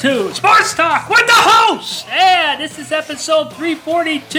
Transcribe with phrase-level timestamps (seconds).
[0.00, 2.06] To Sports Talk with the host.
[2.10, 4.38] And this is episode 342.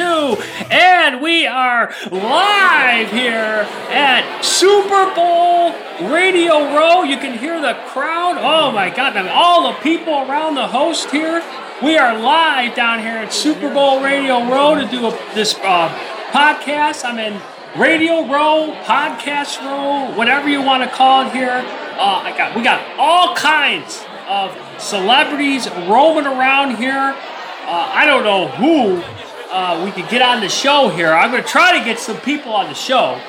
[0.70, 5.72] And we are live here at Super Bowl
[6.12, 7.02] Radio Row.
[7.02, 8.38] You can hear the crowd.
[8.38, 9.18] Oh my God.
[9.18, 11.42] All the people around the host here.
[11.82, 15.90] We are live down here at Super Bowl Radio Row to do a, this uh,
[16.32, 17.04] podcast.
[17.04, 17.42] I'm in
[17.76, 21.64] Radio Row, Podcast Row, whatever you want to call it here.
[21.98, 27.16] Uh, I got we got all kinds of celebrities roaming around here.
[27.16, 29.04] Uh, I don't know who
[29.52, 31.12] uh, we could get on the show here.
[31.12, 33.20] I'm going to try to get some people on the show.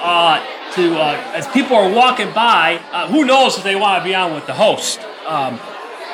[0.00, 0.44] Uh,
[0.74, 4.14] to uh, as people are walking by, uh, who knows if they want to be
[4.14, 5.00] on with the host.
[5.26, 5.58] Um,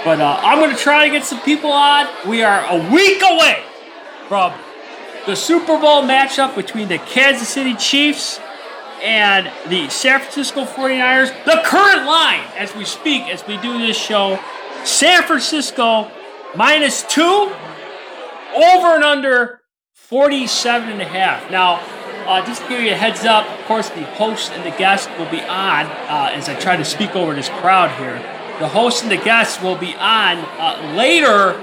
[0.05, 2.06] but uh, I'm going to try to get some people on.
[2.27, 3.62] We are a week away
[4.28, 4.52] from
[5.27, 8.39] the Super Bowl matchup between the Kansas City Chiefs
[9.05, 11.28] and the San Francisco 49ers.
[11.44, 14.41] The current line as we speak, as we do this show,
[14.84, 16.11] San Francisco
[16.56, 17.22] minus two,
[18.55, 19.61] over and under
[19.92, 21.50] 47 and a half.
[21.50, 21.80] Now,
[22.27, 25.11] uh, just to give you a heads up, of course, the host and the guest
[25.18, 28.18] will be on uh, as I try to speak over this crowd here.
[28.58, 31.61] The host and the guest will be on uh, later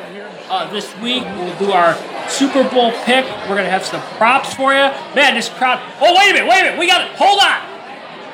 [0.51, 1.23] uh, this week.
[1.23, 1.95] We'll do our
[2.27, 3.23] Super Bowl pick.
[3.47, 4.91] We're going to have some props for you.
[5.15, 5.79] Man, this crowd.
[6.03, 6.79] Oh, wait a minute, wait a minute.
[6.79, 7.15] We got it.
[7.15, 7.63] Hold on.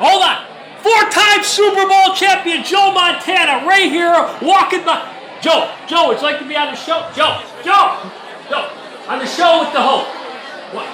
[0.02, 0.42] Hold on.
[0.82, 5.14] Four time Super Bowl champion Joe Montana right here walking by.
[5.42, 7.06] Joe, Joe, it's like to be on the show?
[7.14, 8.02] Joe, Joe,
[8.50, 8.74] Joe,
[9.08, 10.10] on the show with the host.
[10.74, 10.90] What?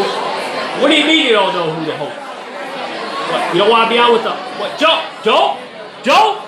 [0.00, 2.16] What, what do you mean you don't know who the host?
[2.16, 4.32] What, you don't want to be on with the.
[4.32, 4.78] What?
[4.80, 5.60] Joe, Joe,
[6.02, 6.43] Joe?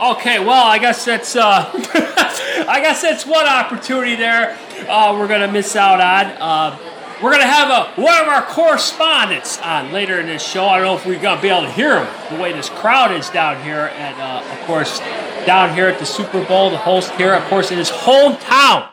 [0.00, 1.70] Okay, well, I guess that's uh,
[2.68, 6.26] I guess that's one opportunity there uh, we're gonna miss out on.
[6.40, 6.78] Uh,
[7.22, 10.66] we're gonna have a one of our correspondents on later in this show.
[10.66, 13.12] I don't know if we're gonna be able to hear him the way this crowd
[13.12, 14.98] is down here, and uh, of course,
[15.46, 18.88] down here at the Super Bowl, the host here, of course, in his hometown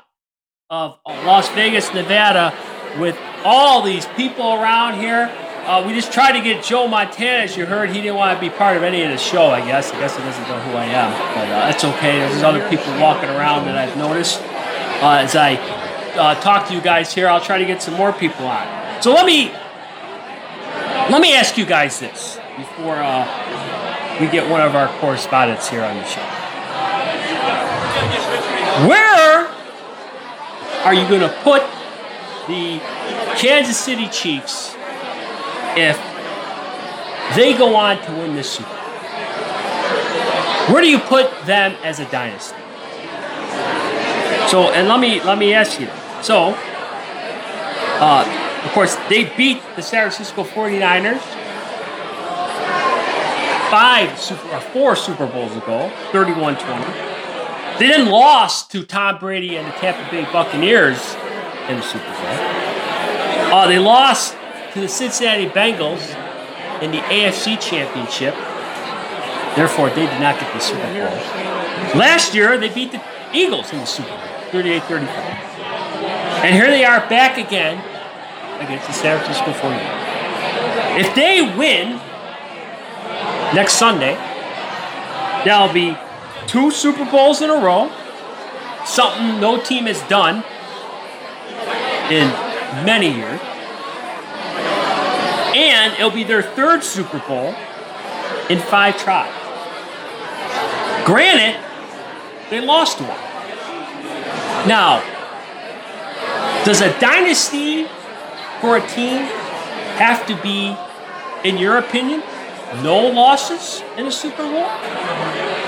[0.70, 2.56] of Las Vegas, Nevada,
[3.00, 5.28] with all these people around here.
[5.64, 7.92] Uh, we just tried to get Joe Montana, as you heard.
[7.92, 9.92] He didn't want to be part of any of the show, I guess.
[9.92, 12.18] I guess he doesn't know who I am, but uh, that's okay.
[12.18, 14.42] There's other people walking around that I've noticed.
[14.42, 15.56] Uh, as I
[16.16, 19.04] uh, talk to you guys here, I'll try to get some more people on.
[19.04, 19.52] So let me
[21.12, 25.84] let me ask you guys this before uh, we get one of our correspondents here
[25.84, 26.22] on the show.
[28.88, 29.48] Where
[30.86, 31.62] are you going to put
[32.48, 32.80] the
[33.38, 34.76] Kansas City Chiefs
[35.78, 35.98] if
[37.36, 38.78] they go on to win this Super Bowl?
[40.74, 42.56] Where do you put them as a dynasty?
[44.50, 45.88] So, and let me let me ask you.
[46.22, 46.56] So,
[48.00, 51.22] uh, of course, they beat the San Francisco 49ers
[53.72, 57.80] five super or four Super Bowls ago, 31-20.
[57.80, 61.16] They then lost to Tom Brady and the Tampa Bay Buccaneers
[61.70, 63.53] in the Super Bowl.
[63.53, 64.36] Uh, they lost
[64.74, 66.02] to the Cincinnati Bengals
[66.82, 68.34] in the AFC Championship.
[69.56, 72.00] Therefore, they did not get the Super Bowl.
[72.00, 73.02] Last year, they beat the
[73.34, 74.20] Eagles in the Super Bowl,
[74.52, 75.09] 38 35.
[76.44, 77.78] And here they are back again
[78.62, 81.00] against the San Francisco 49ers.
[81.00, 82.00] If they win
[83.53, 84.16] next Sunday,
[85.46, 85.98] that'll be
[86.48, 87.92] two Super Bowls in a row,
[88.86, 90.44] something no team has done
[92.09, 92.28] in
[92.85, 93.40] many years.
[95.61, 97.53] And it'll be their third Super Bowl
[98.49, 99.31] in five tries.
[101.05, 101.63] Granted,
[102.49, 103.09] they lost one.
[104.67, 105.03] Now,
[106.66, 107.85] does a dynasty
[108.59, 109.22] for a team
[110.02, 110.75] have to be,
[111.47, 112.23] in your opinion,
[112.81, 114.67] no losses in a Super Bowl?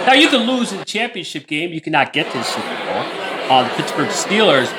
[0.05, 1.71] Now, you can lose in the championship game.
[1.71, 3.03] You cannot get to the Super Bowl.
[3.51, 4.73] Uh, the Pittsburgh Steelers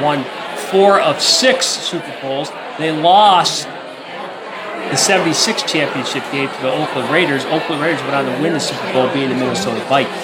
[0.00, 0.24] won
[0.70, 2.52] four of six Super Bowls.
[2.78, 3.66] They lost
[4.90, 7.44] the 76 championship game to the Oakland Raiders.
[7.46, 10.16] Oakland Raiders went on to win the Super Bowl, being the Minnesota Vikings.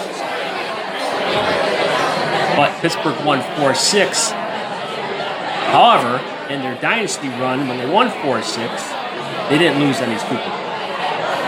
[2.57, 4.31] But Pittsburgh won 4 6.
[5.71, 6.19] However,
[6.53, 8.57] in their dynasty run, when they won 4 6,
[9.51, 10.67] they didn't lose any Super Bowl.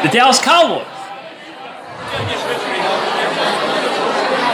[0.03, 0.87] The Dallas Cowboys.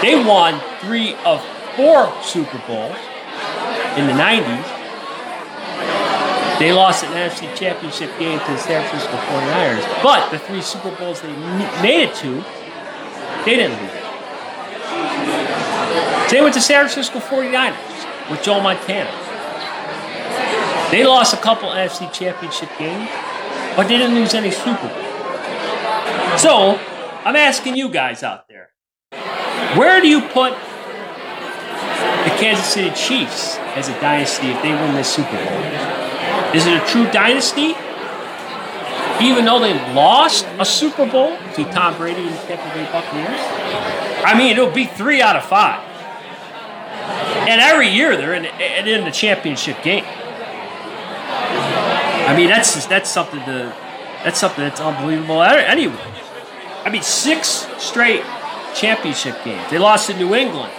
[0.00, 1.44] They won three of
[1.76, 2.96] four Super Bowls
[3.96, 4.83] in the 90s.
[6.58, 10.02] They lost an NFC Championship game to the San Francisco 49ers.
[10.02, 11.32] But the three Super Bowls they
[11.82, 12.44] made it to,
[13.44, 13.90] they didn't lose.
[16.30, 19.10] Same with the San Francisco 49ers with Joe Montana.
[20.90, 23.10] They lost a couple NFC Championship games,
[23.76, 26.40] but they didn't lose any Super Bowls.
[26.40, 26.78] So,
[27.24, 28.70] I'm asking you guys out there
[29.76, 35.12] Where do you put the Kansas City Chiefs as a dynasty if they win this
[35.12, 36.03] Super Bowl?
[36.54, 37.74] Is it a true dynasty?
[39.20, 43.40] Even though they lost a Super Bowl to Tom Brady and the Tampa Bay Buccaneers?
[44.24, 45.80] I mean, it'll be three out of five.
[47.48, 50.04] And every year they're in, in the championship game.
[52.26, 53.74] I mean, that's that's something to
[54.24, 55.42] that's something that's unbelievable.
[55.42, 55.98] Anyway,
[56.84, 58.22] I mean, six straight
[58.74, 59.70] championship games.
[59.70, 60.72] They lost to New England,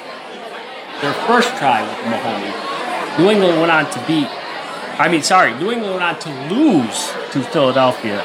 [1.02, 3.20] their first try with Mahomes.
[3.20, 4.30] New England went on to beat.
[4.98, 8.22] I mean, sorry, New England went on to lose to Philadelphia,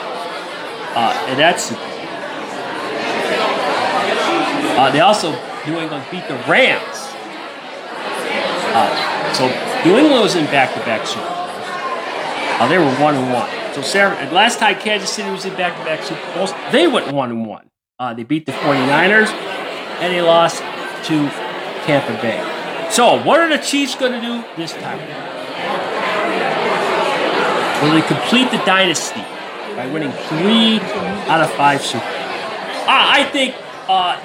[0.94, 1.72] uh, and that's.
[4.78, 5.32] Uh, they also
[5.66, 7.10] New England beat the Rams.
[8.72, 9.48] Uh, so
[9.84, 11.66] New England was in back-to-back Super Bowls.
[12.60, 13.50] Uh, they were one and one.
[13.74, 17.46] So Sarah, last time Kansas City was in back-to-back Super Bowls, they went one and
[17.46, 17.68] one.
[17.98, 19.28] Uh, they beat the 49ers,
[20.00, 21.28] and they lost to
[21.84, 22.40] Tampa Bay.
[22.90, 25.39] So what are the Chiefs going to do this time?
[27.82, 29.22] Will they complete the dynasty
[29.74, 30.80] by winning three
[31.30, 32.84] out of five Super Bowls?
[32.86, 33.54] I think
[33.88, 34.16] uh,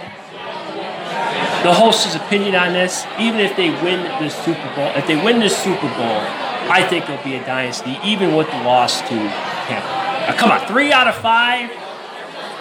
[1.64, 5.40] the host's opinion on this, even if they win the Super Bowl, if they win
[5.40, 6.20] the Super Bowl,
[6.68, 9.88] I think it'll be a dynasty, even with the loss to Tampa.
[10.28, 11.70] Now, come on, three out of five.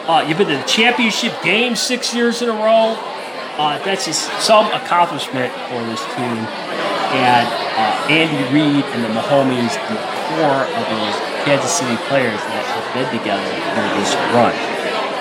[0.06, 2.94] Uh, you've been to the championship game six years in a row.
[3.56, 6.46] Uh, that's just some accomplishment for this team.
[7.14, 10.02] And uh, Andy Reid and the Mahomes and the
[10.34, 14.54] core of those Kansas City players that have been together for this run.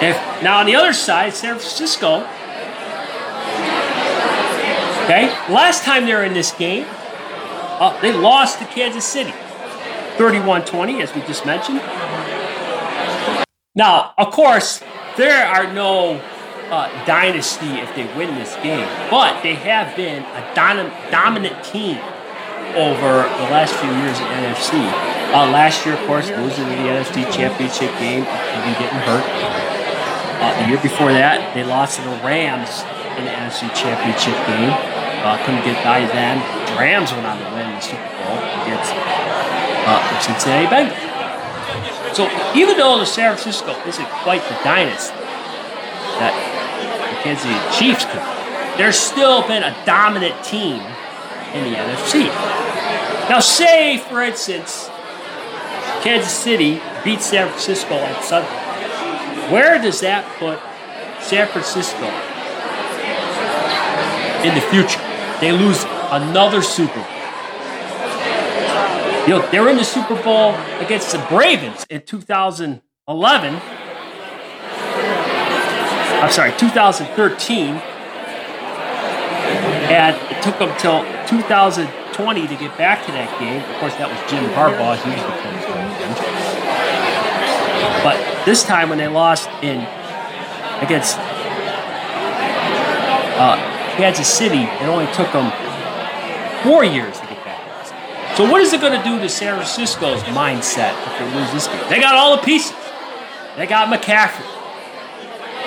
[0.01, 2.27] If now on the other side, San Francisco.
[5.03, 9.33] Okay, last time they were in this game, uh, they lost to Kansas City
[10.17, 11.81] 31 20, as we just mentioned.
[13.75, 14.81] Now, of course,
[15.17, 16.21] there are no
[16.73, 22.01] uh, dynasty if they win this game, but they have been a dominant team
[22.73, 24.81] over the last few years in NFC.
[25.29, 29.21] Uh, last year, of course, losing the NFC Championship game, even getting hurt.
[30.41, 32.81] Uh, the year before that, they lost to the Rams
[33.21, 34.73] in the NFC Championship game.
[35.21, 36.41] Uh, couldn't get by them.
[36.73, 40.97] The Rams went on to win the Super Bowl against uh, the Cincinnati Bengals.
[42.17, 42.25] So
[42.57, 45.13] even though the San Francisco isn't quite the dynasty
[46.17, 46.52] that
[47.23, 48.21] Kansas City Chiefs could,
[48.77, 50.81] there's still been a dominant team
[51.53, 52.27] in the NFC.
[53.29, 54.89] Now, say for instance,
[56.01, 58.49] Kansas City beats San Francisco on Sunday.
[59.49, 60.59] Where does that put
[61.23, 62.05] San Francisco
[64.45, 64.99] in the future?
[65.39, 67.07] They lose another Super Bowl.
[69.23, 73.61] You know, they were in the Super Bowl against the Ravens in 2011.
[76.23, 77.75] I'm sorry, 2013.
[79.91, 83.59] And it took them till 2020 to get back to that game.
[83.59, 84.95] Of course, that was Jim Harbaugh.
[85.03, 85.67] He was the coach.
[88.07, 88.15] But
[88.45, 89.83] this time when they lost in
[90.79, 91.19] against
[93.35, 93.59] uh,
[93.97, 95.51] Kansas City, it only took them
[96.63, 97.59] four years to get back.
[98.37, 101.67] So what is it going to do to San Francisco's mindset if they lose this
[101.67, 101.83] game?
[101.89, 102.77] They got all the pieces.
[103.57, 104.62] They got McCaffrey.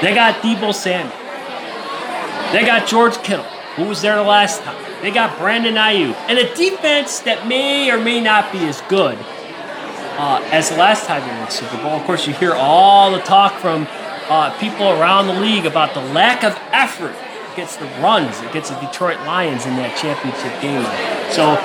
[0.02, 1.16] They got Deebo Samuel.
[2.52, 3.44] They got George Kittle,
[3.76, 5.02] who was there the last time.
[5.02, 6.14] They got Brandon Aiyuk.
[6.28, 9.18] And a defense that may or may not be as good
[10.18, 11.92] uh, as the last time they in the Super Bowl.
[11.92, 13.86] Of course, you hear all the talk from
[14.28, 17.14] uh, people around the league about the lack of effort
[17.52, 20.84] against the runs against the Detroit Lions in that championship game.
[21.32, 21.56] So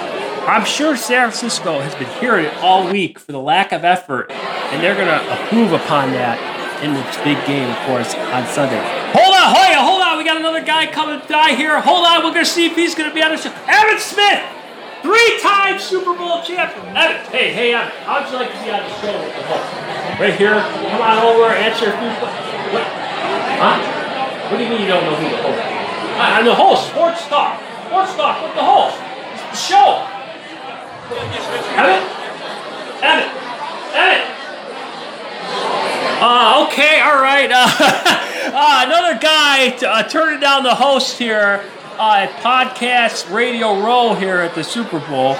[0.48, 4.32] I'm sure San Francisco has been hearing it all week for the lack of effort,
[4.32, 8.82] and they're going to approve upon that in this big game, of course, on Sunday.
[9.14, 10.18] Hold on, hold on, hold on.
[10.18, 11.80] We got another guy coming by here.
[11.80, 13.54] Hold on, we're to see if he's to be on the show.
[13.70, 14.42] Emmitt Smith,
[15.06, 16.94] three-time Super Bowl champion.
[16.96, 19.62] Emmitt, hey, hey, Emmitt, how'd you like to be on the show the?
[20.18, 22.74] Right here, come on over, answer a few questions.
[22.74, 22.86] What?
[23.62, 23.78] Huh?
[24.50, 26.18] What do you mean you don't know who the host is?
[26.18, 27.62] I'm the host, Sports Talk.
[27.88, 28.98] Sports Talk with the host.
[29.34, 30.06] It's the show.
[31.78, 32.02] Emmitt?
[33.06, 33.30] Emmitt?
[33.94, 34.40] Emmitt?
[36.24, 37.50] Uh, okay, all right.
[37.51, 37.66] Uh,
[38.54, 41.66] uh, another guy uh, turning down the host here
[41.98, 45.32] uh, at Podcast Radio Row here at the Super Bowl.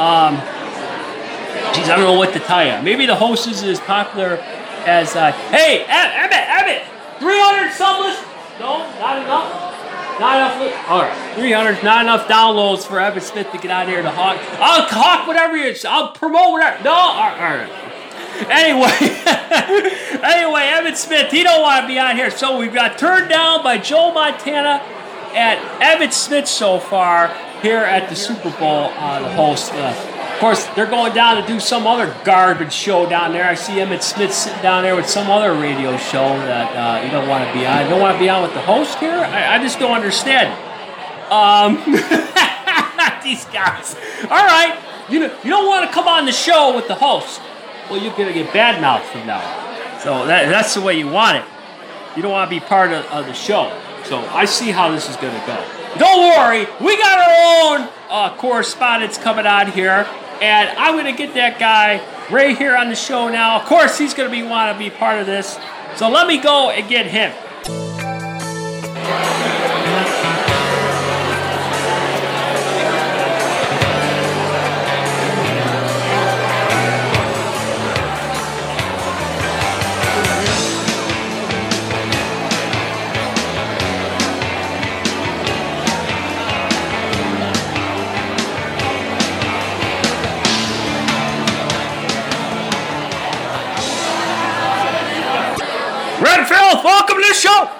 [0.00, 0.36] Um,
[1.76, 2.82] geez, I don't know what to tell you.
[2.82, 4.36] Maybe the host is as popular
[4.86, 8.24] as, uh, hey, Emmitt, Emmitt, 300 some list.
[8.58, 10.20] No, not enough.
[10.20, 10.88] Not enough.
[10.88, 11.84] All right, 300.
[11.84, 14.38] Not enough downloads for Emmitt Smith to get out here to hawk.
[14.58, 15.74] I'll hawk whatever you.
[15.86, 16.82] I'll promote whatever.
[16.82, 16.92] No.
[16.92, 17.40] All right.
[17.40, 17.83] All right.
[18.50, 18.90] Anyway,
[20.22, 23.62] anyway, Emmitt Smith, he don't want to be on here, so we got turned down
[23.62, 24.82] by Joe Montana
[25.34, 27.28] at Emmitt Smith so far
[27.62, 29.72] here at the Super Bowl, uh, the host.
[29.72, 29.94] Uh,
[30.34, 33.44] of course, they're going down to do some other garbage show down there.
[33.44, 37.10] I see Emmitt Smith sitting down there with some other radio show that uh, you
[37.10, 37.84] don't want to be on.
[37.84, 39.14] You don't want to be on with the host here?
[39.14, 40.52] I, I just don't understand.
[41.30, 41.76] Um,
[43.24, 43.96] these guys.
[44.24, 47.40] All right, you know, you don't want to come on the show with the host.
[47.90, 50.00] Well, you're gonna get bad mouth from now on.
[50.00, 51.44] So that, that's the way you want it.
[52.16, 53.78] You don't want to be part of, of the show.
[54.04, 55.62] So I see how this is gonna go.
[55.98, 60.06] Don't worry, we got our own uh, correspondence coming on here,
[60.40, 62.00] and I'm gonna get that guy
[62.30, 63.60] right here on the show now.
[63.60, 65.58] Of course, he's gonna be want to be part of this.
[65.96, 67.32] So let me go and get him.
[96.54, 97.70] Red Filth, welcome to the show.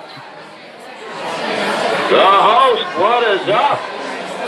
[2.11, 3.79] The host, what is up?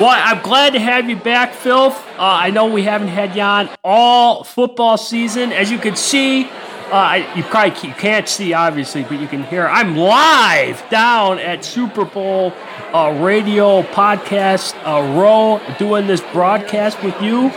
[0.00, 1.86] Well, I'm glad to have you back, Phil.
[1.86, 5.52] Uh, I know we haven't had you on all football season.
[5.52, 6.50] As you can see,
[6.90, 9.66] uh, you probably you can't see, obviously, but you can hear.
[9.66, 12.52] I'm live down at Super Bowl
[12.92, 17.50] uh, radio podcast uh, row doing this broadcast with you.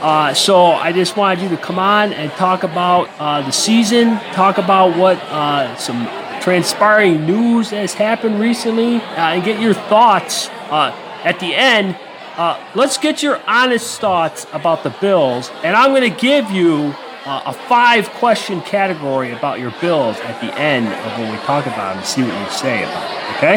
[0.00, 4.18] Uh, so I just wanted you to come on and talk about uh, the season,
[4.32, 6.06] talk about what uh, some
[6.40, 10.48] transpiring news has happened recently, uh, and get your thoughts.
[10.70, 11.98] Uh, at the end,
[12.36, 16.94] uh, let's get your honest thoughts about the Bills, and I'm going to give you
[17.28, 21.98] a five-question category about your Bills at the end of when we talk about them
[21.98, 23.36] and see what you say about it.
[23.36, 23.56] Okay?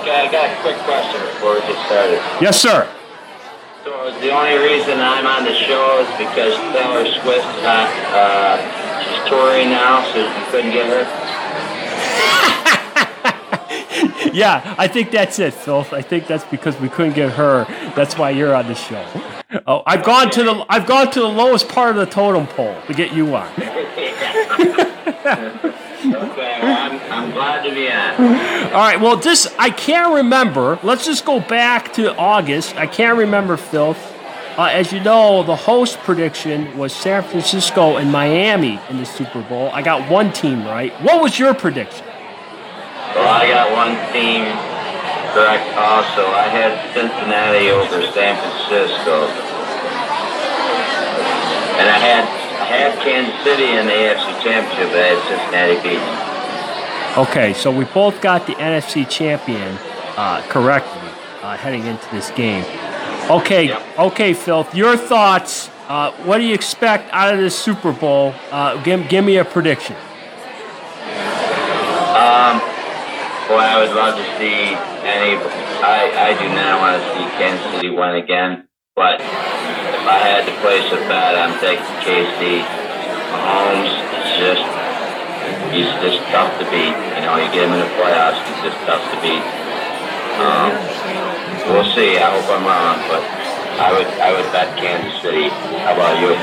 [0.00, 2.20] Okay, I got a quick question before we get started.
[2.42, 2.86] Yes, sir.
[3.84, 8.56] So the only reason I'm on the show is because Taylor Swift's not, uh,
[9.02, 11.02] she's touring now, so you couldn't get her.
[14.32, 15.84] yeah, I think that's it, Phil.
[15.90, 17.64] I think that's because we couldn't get her.
[17.96, 19.04] That's why you're on the show.
[19.66, 22.80] Oh, I've gone to the I've gone to the lowest part of the totem pole
[22.86, 23.50] to get you on.
[26.04, 28.72] Okay, well, I'm, I'm glad to be on.
[28.72, 29.00] All right.
[29.00, 30.78] Well, this I can't remember.
[30.82, 32.76] Let's just go back to August.
[32.76, 33.96] I can't remember, Phil.
[34.58, 39.42] Uh, as you know, the host prediction was San Francisco and Miami in the Super
[39.42, 39.70] Bowl.
[39.72, 40.92] I got one team right.
[41.02, 42.04] What was your prediction?
[43.14, 44.44] Well, I got one team
[45.32, 46.26] correct also.
[46.28, 49.24] I had Cincinnati over San Francisco.
[51.80, 52.41] And I had
[52.72, 57.18] Had Kansas City in the AFC Championship, had Cincinnati beaten.
[57.28, 59.76] Okay, so we both got the NFC champion
[60.16, 61.10] uh, correctly
[61.42, 62.64] uh, heading into this game.
[63.30, 63.82] Okay, Yep.
[63.98, 64.66] okay, Phil.
[64.72, 65.68] Your thoughts?
[65.86, 68.34] Uh, what do you expect out of this Super Bowl?
[68.50, 69.94] Uh, give, give me a prediction.
[72.16, 72.58] Um,
[73.48, 74.72] boy, I would love to see
[75.04, 75.36] any.
[75.84, 79.20] I, I do not want to see Kansas City win again, but
[80.12, 82.60] I had to place a bet, I'm taking KC.
[83.32, 84.64] Mahomes is just,
[85.72, 86.92] he's just tough to beat.
[87.16, 89.40] You know, you get him in the playoffs, he's just tough to beat.
[90.36, 90.68] Um,
[91.72, 92.20] we'll see.
[92.20, 93.24] I hope I'm wrong, but
[93.80, 95.48] I would I would bet Kansas City.
[95.80, 96.36] How about you?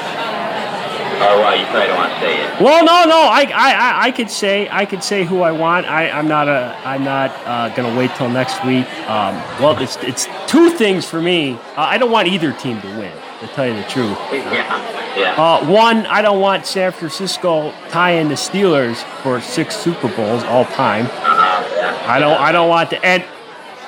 [1.21, 2.61] Oh, well, you probably don't want to say it.
[2.61, 3.17] Well, no, no.
[3.17, 5.85] I, I, I, could say, I could say who I want.
[5.85, 8.87] I, I'm not a, I'm not uh, gonna wait till next week.
[9.09, 11.55] Um, well, it's, it's two things for me.
[11.75, 13.11] Uh, I don't want either team to win.
[13.39, 14.17] To tell you the truth.
[14.33, 15.41] Yeah, yeah.
[15.41, 20.65] Uh, one, I don't want San Francisco tying the Steelers for six Super Bowls all
[20.65, 21.05] time.
[21.05, 22.03] Uh-huh, yeah.
[22.05, 23.23] I don't, I don't want to, and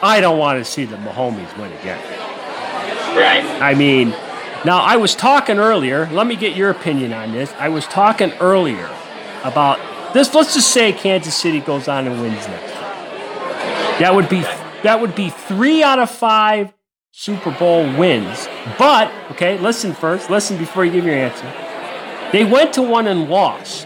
[0.01, 2.00] I don't want to see the Mahomes win again.
[3.15, 3.43] Right.
[3.62, 4.12] I mean,
[4.63, 6.08] now I was talking earlier.
[6.12, 7.53] Let me get your opinion on this.
[7.60, 8.89] I was talking earlier
[9.43, 10.34] about this.
[10.34, 14.00] Let's just say Kansas City goes on and wins next year.
[14.00, 14.41] That would be
[14.84, 16.74] that would be three out of five
[17.13, 18.47] Super Bowl wins.
[18.79, 20.29] But okay, listen first.
[20.29, 21.51] Listen before you give your answer.
[22.31, 23.85] They went to one and lost.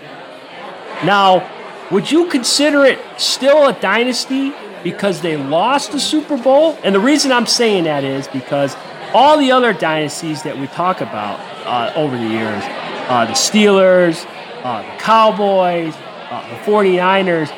[1.04, 1.50] Now,
[1.92, 4.54] would you consider it still a dynasty
[4.84, 6.78] because they lost the Super Bowl?
[6.84, 8.78] And the reason I'm saying that is because
[9.12, 12.64] all the other dynasties that we talk about uh, over the years,
[13.10, 14.24] uh, the Steelers,
[14.64, 15.96] uh, the Cowboys,
[16.30, 17.50] uh, the 49ers,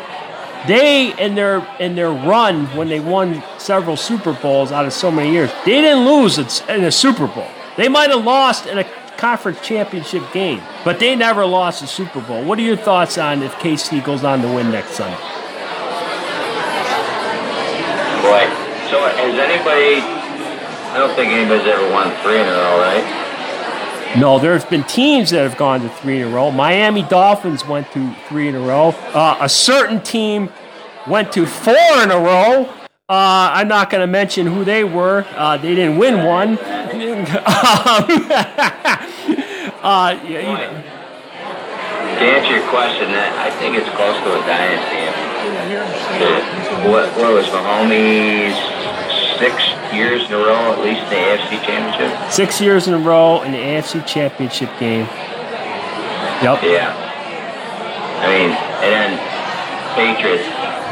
[0.66, 5.12] they in their in their run when they won several Super Bowls out of so
[5.12, 7.48] many years, they didn't lose in a Super Bowl.
[7.76, 8.84] They might have lost in a
[9.18, 12.44] conference championship game, but they never lost a Super Bowl.
[12.44, 15.18] What are your thoughts on if KC goes on to win next Sunday?
[18.24, 18.44] Boy,
[18.90, 20.02] so has anybody?
[20.94, 23.27] I don't think anybody's ever won three in a row, right?
[24.16, 26.50] No, there have been teams that have gone to three in a row.
[26.50, 28.90] Miami Dolphins went to three in a row.
[29.14, 30.50] Uh, a certain team
[31.08, 32.70] went to four in a row.
[33.10, 35.26] Uh, I'm not going to mention who they were.
[35.36, 36.58] Uh, they didn't win one.
[36.60, 36.98] uh,
[40.28, 40.84] yeah, you know.
[42.18, 45.08] To answer your question, I think it's close to a dynasty.
[46.90, 48.77] What, what was Mahomes
[49.38, 49.56] six
[49.94, 52.32] years in a row, at least in the AFC Championship?
[52.32, 55.06] Six years in a row in the AFC Championship game.
[56.42, 56.64] Yep.
[56.64, 56.94] Yeah.
[58.22, 58.52] I mean,
[58.82, 59.12] and then
[59.96, 60.46] Patriots.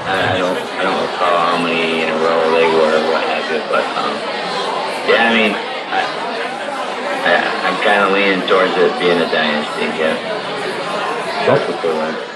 [0.06, 3.46] I don't, I don't recall how many in a row they were, or what have
[3.50, 4.14] you, but um,
[5.10, 5.54] yeah, I mean,
[5.90, 6.02] I,
[7.26, 7.34] I,
[7.66, 9.86] I'm kind of leaning towards it being a dynasty.
[9.98, 10.36] Yeah.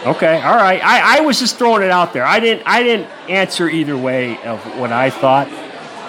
[0.06, 0.80] Okay, all right.
[0.84, 2.24] I, I was just throwing it out there.
[2.26, 5.48] I didn't I didn't answer either way of what I thought.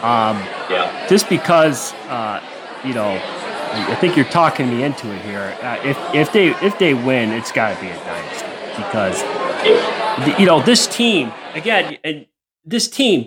[0.02, 0.38] Um,
[0.71, 1.07] yeah.
[1.09, 2.42] Just because uh,
[2.85, 5.57] you know, I think you're talking me into it here.
[5.62, 10.47] Uh, if if they if they win, it's got to be a dynasty because you
[10.47, 11.99] know this team again.
[12.04, 12.26] And
[12.64, 13.26] this team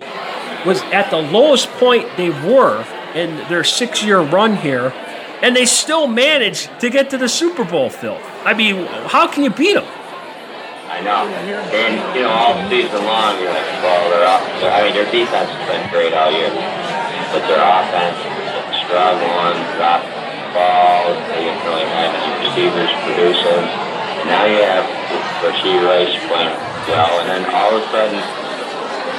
[0.64, 4.92] was at the lowest point they were in their six year run here
[5.42, 8.18] and they still managed to get to the Super Bowl, Phil.
[8.44, 9.84] I mean, how can you beat them?
[10.94, 11.26] I know.
[11.26, 14.22] And, you know, all season long, you're like, well, their,
[14.70, 16.54] I mean, their defense has been great all year.
[17.34, 20.06] But their offense is struggling, drop
[20.54, 23.66] balls, they didn't really have any receivers producing.
[24.22, 24.86] And now you have
[25.42, 26.54] Rashee Rice playing
[26.86, 28.22] well, and then all of a sudden,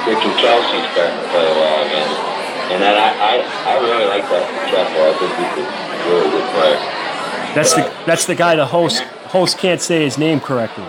[0.08, 2.08] freaking Kelce's starting to play well again.
[2.72, 4.96] And then I, I, I really like that Chapel.
[4.96, 6.80] I think he's a really good player.
[7.52, 10.84] That's the uh, that's the guy the host host can't say his name correctly.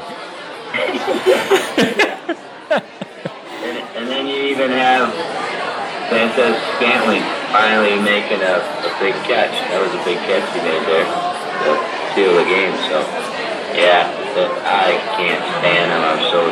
[3.65, 5.09] And, and, then you even have
[6.09, 9.57] Sanchez Scantling finally making a, a big catch.
[9.73, 11.07] That was a big catch he made there
[11.65, 11.71] to
[12.13, 12.75] seal the game.
[12.85, 13.01] So,
[13.73, 14.05] yeah,
[14.65, 16.01] I can't stand him.
[16.05, 16.45] I'm so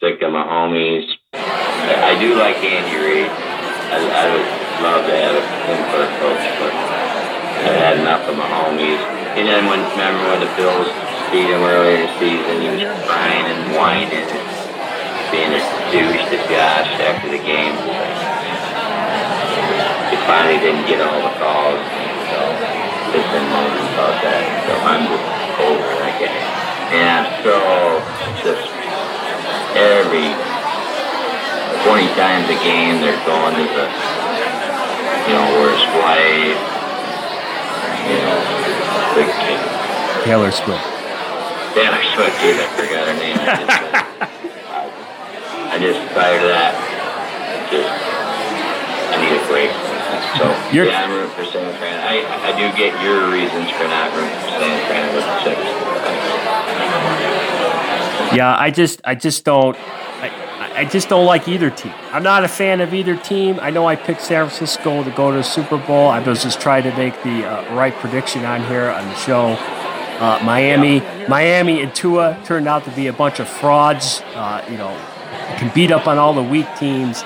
[0.00, 1.06] sick of my homies.
[1.30, 3.28] I do like Andy Reid.
[3.28, 4.48] I, I would
[4.82, 5.36] love to have
[5.68, 8.98] him for a coach, but I had enough of my homies.
[9.36, 10.88] And then when remember when the Bills
[11.32, 12.54] beat him earlier in the season.
[12.62, 14.56] He was crying and whining and
[15.34, 17.74] being a douche to Josh after the game.
[20.10, 21.82] He finally didn't get all the calls.
[22.30, 22.38] So
[23.10, 24.42] there's been moments about that.
[24.66, 25.26] So I'm just
[25.66, 26.56] over that guy.
[26.94, 27.58] And so
[28.46, 28.70] just
[29.74, 30.30] every
[31.90, 33.86] 20 times a game they're going to the
[35.26, 36.60] you know worst wife.
[38.06, 38.38] You know,
[40.24, 40.95] Taylor Swift.
[41.76, 42.56] Damn, I Swift, dude.
[42.56, 43.36] I forgot her name.
[43.36, 43.68] I just,
[45.68, 46.72] I just tired of that.
[47.68, 47.92] Just,
[49.12, 49.68] I need a break.
[50.40, 52.00] So, You're, yeah, I'm rooting for San Fran.
[52.00, 55.60] I, I do get your reasons for not rooting for San Fran with the six.
[58.34, 59.76] Yeah, I just, I just don't.
[59.76, 60.32] I,
[60.76, 61.92] I just don't like either team.
[62.10, 63.58] I'm not a fan of either team.
[63.60, 66.08] I know I picked San Francisco to go to the Super Bowl.
[66.08, 69.58] I was just trying to make the uh, right prediction on here on the show.
[70.18, 74.22] Uh, Miami, Miami and Tua turned out to be a bunch of frauds.
[74.34, 74.96] Uh, you know,
[75.58, 77.22] can beat up on all the weak teams,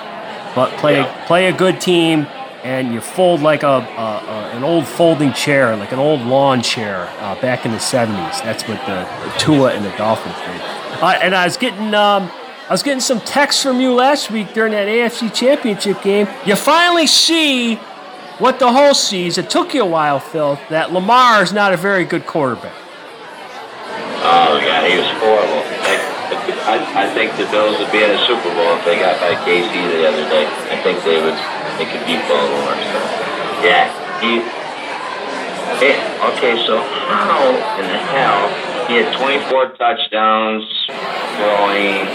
[0.55, 2.27] but play play a good team,
[2.63, 6.61] and you fold like a, a, a an old folding chair, like an old lawn
[6.61, 8.43] chair uh, back in the '70s.
[8.43, 10.61] That's what the, the Tua and the Dolphins did.
[11.01, 11.93] Uh, and I was getting.
[11.93, 12.31] Um,
[12.69, 16.29] I was getting some texts from you last week during that AFC Championship game.
[16.45, 17.75] You finally see
[18.41, 19.37] what the whole sees.
[19.37, 22.73] It took you a while, Phil, that Lamar is not a very good quarterback.
[24.21, 25.65] Oh yeah, he was horrible.
[26.69, 29.33] I, I, think the Bills would be in a Super Bowl if they got by
[29.41, 30.45] KC the other day.
[30.45, 31.33] I think they would.
[31.81, 32.77] They could beat Baltimore.
[32.77, 32.97] So
[33.65, 33.89] yeah,
[34.21, 34.45] he.
[35.81, 35.97] Hey,
[36.37, 36.77] okay, so
[37.09, 37.49] how
[37.81, 38.45] in the hell
[38.85, 40.69] he had 24 touchdowns,
[41.41, 42.05] throwing.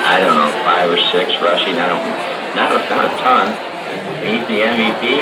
[0.00, 1.76] I don't know, five or six rushing.
[1.76, 2.08] I don't,
[2.56, 3.52] not a, not a ton.
[4.24, 5.20] He's the MVP.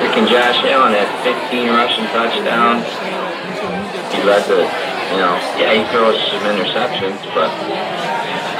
[0.00, 2.86] Freaking Josh Allen had 15 rushing touchdowns
[4.12, 4.62] he led the,
[5.12, 7.50] you know, yeah, he throws some interceptions, but.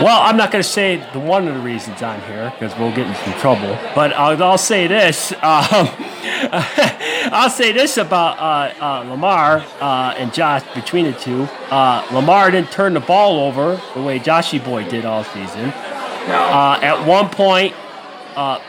[0.00, 2.94] Well, I'm not going to say the one of the reasons I'm here because we'll
[2.94, 3.76] get into some trouble.
[3.96, 5.88] But I'll, I'll say this: um,
[7.32, 11.42] I'll say this about uh, uh, Lamar uh, and Josh between the two.
[11.70, 15.66] Uh, Lamar didn't turn the ball over the way Joshy Boy did all season.
[16.28, 16.34] No.
[16.34, 17.74] Uh, at one point,
[18.36, 18.60] uh,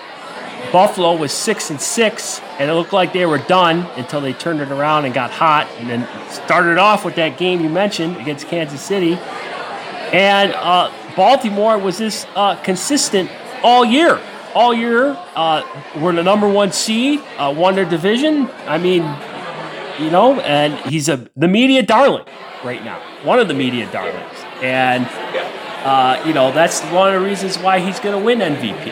[0.71, 4.59] Buffalo was six and six, and it looked like they were done until they turned
[4.59, 8.47] it around and got hot, and then started off with that game you mentioned against
[8.47, 9.13] Kansas City.
[10.11, 13.31] And uh, Baltimore was this uh, consistent
[13.63, 14.19] all year,
[14.53, 15.17] all year.
[15.35, 15.63] Uh,
[16.01, 18.49] we're the number one seed, uh, won their division.
[18.67, 19.03] I mean,
[19.97, 22.25] you know, and he's a the media darling
[22.65, 25.07] right now, one of the media darlings, and
[25.85, 28.87] uh, you know that's one of the reasons why he's going to win MVP.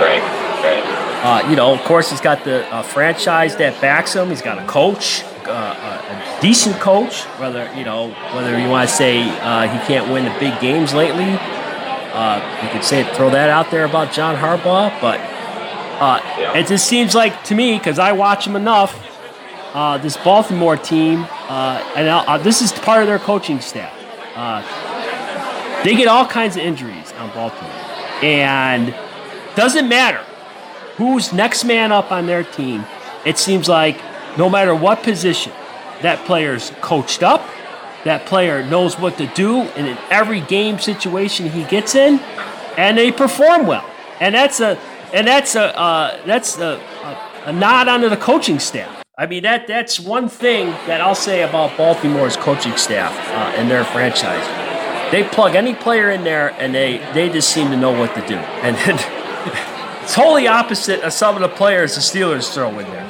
[0.00, 0.31] Right.
[1.22, 4.28] Uh, you know, of course, he's got the uh, franchise that backs him.
[4.28, 7.22] He's got a coach, uh, a decent coach.
[7.38, 10.92] Whether you know whether you want to say uh, he can't win the big games
[10.92, 11.30] lately,
[12.12, 15.00] uh, you could say throw that out there about John Harbaugh.
[15.00, 15.20] But
[16.00, 16.58] uh, Yeah.
[16.58, 19.08] it just seems like to me because I watch him enough.
[19.74, 23.94] Uh, this Baltimore team, uh, and uh, this is part of their coaching staff.
[24.36, 24.60] Uh,
[25.82, 27.70] they get all kinds of injuries on Baltimore,
[28.22, 28.94] and
[29.54, 30.20] doesn't matter
[30.96, 32.84] who's next man up on their team.
[33.24, 34.00] It seems like
[34.36, 35.52] no matter what position,
[36.02, 37.46] that player's coached up.
[38.04, 42.18] That player knows what to do in in every game situation he gets in,
[42.76, 43.88] and they perform well.
[44.20, 44.76] And that's a
[45.12, 49.04] and that's a uh, that's a, a, a nod onto the coaching staff.
[49.16, 53.70] I mean that that's one thing that I'll say about Baltimore's coaching staff uh, and
[53.70, 54.46] their franchise.
[55.12, 58.26] They plug any player in there, and they they just seem to know what to
[58.26, 58.36] do.
[58.36, 58.76] And
[60.08, 63.06] totally opposite of some of the players the Steelers throw in there.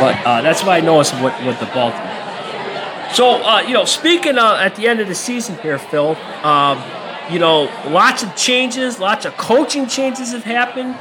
[0.00, 2.08] But uh, that's why I noticed with, with the Baltimore.
[3.14, 6.82] So, uh, you know, speaking uh, at the end of the season here, Phil, um,
[7.30, 10.94] you know, lots of changes, lots of coaching changes have happened.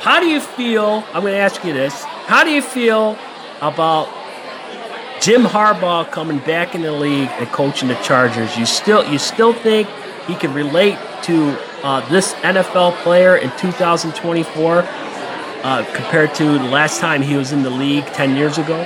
[0.00, 1.04] How do you feel?
[1.14, 2.02] I'm going to ask you this.
[2.02, 3.16] How do you feel
[3.62, 4.08] about
[5.22, 8.58] Jim Harbaugh coming back in the league and coaching the Chargers?
[8.58, 9.88] You still, you still think
[10.26, 14.84] he can relate to uh, this NFL player in 2024
[15.64, 18.78] uh, compared to the last time he was in the league 10 years ago?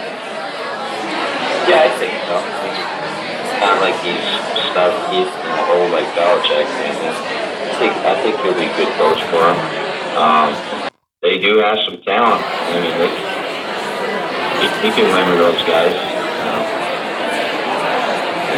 [1.66, 2.38] Yeah, I think so.
[2.38, 6.64] It's not like he's stuck he's in a hole like Belichick.
[6.64, 9.59] I think I think he'll be a good coach for him.
[10.16, 10.55] Um,
[11.22, 12.42] they do have some talent.
[12.42, 13.11] I mean, they,
[14.62, 15.94] he, he can win with those guys.
[16.46, 16.64] Um,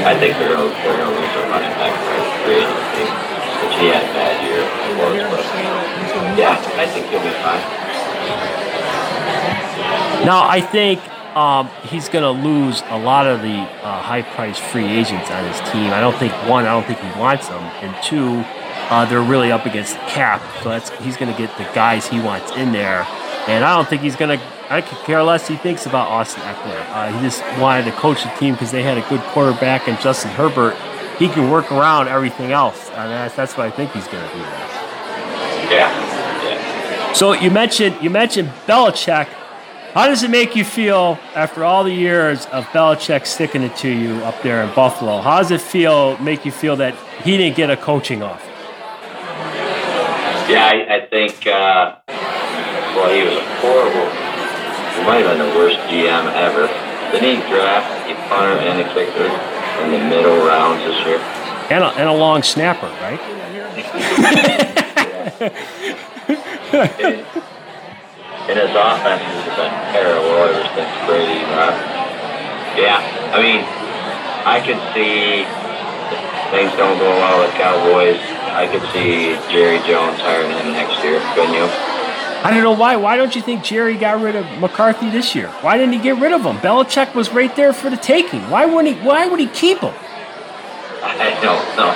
[0.07, 4.63] I think they're they're gonna lose their running back for he had a bad year.
[4.99, 7.63] But yeah, I think he'll be fine.
[10.27, 11.01] Now, I think
[11.37, 15.59] um, he's going to lose a lot of the uh, high-priced free agents on his
[15.71, 15.93] team.
[15.93, 18.45] I don't think one, I don't think he wants them, and two,
[18.91, 20.43] uh, they're really up against the cap.
[20.63, 23.07] So that's he's going to get the guys he wants in there,
[23.47, 24.45] and I don't think he's going to.
[24.69, 25.49] I could care less.
[25.49, 26.85] He thinks about Austin Ekeler.
[26.91, 29.99] Uh, he just wanted to coach the team because they had a good quarterback and
[30.01, 30.77] Justin Herbert.
[31.21, 34.35] He can work around everything else, and that's, that's what I think he's going to
[34.35, 34.41] do.
[34.41, 35.93] Yeah,
[36.43, 37.13] yeah.
[37.13, 39.27] So you mentioned you mentioned Belichick.
[39.93, 43.91] How does it make you feel after all the years of Belichick sticking it to
[43.91, 45.21] you up there in Buffalo?
[45.21, 46.17] How does it feel?
[46.19, 48.47] Make you feel that he didn't get a coaching offer?
[50.49, 51.97] Yeah, I, I think, uh,
[52.97, 54.09] well, he was a horrible,
[54.97, 56.67] he might have been the worst GM ever.
[57.13, 59.50] Didn't he draft a punter and a kicker
[59.85, 61.19] in the middle rounds this year?
[61.71, 63.21] And a, and a long snapper, right?
[68.51, 71.79] And his offense has been terrible ever since Brady left.
[72.77, 72.99] Yeah,
[73.31, 73.63] I mean,
[74.43, 75.47] I could see
[76.51, 78.19] things don't go well with Cowboys.
[78.51, 81.71] I could see Jerry Jones hiring him next year, couldn't you?
[82.43, 82.97] I don't know why.
[82.97, 85.49] Why don't you think Jerry got rid of McCarthy this year?
[85.61, 86.57] Why didn't he get rid of him?
[86.59, 88.41] Belichick was right there for the taking.
[88.49, 89.07] Why wouldn't he?
[89.07, 89.95] Why would he keep him?
[91.03, 91.91] I don't know.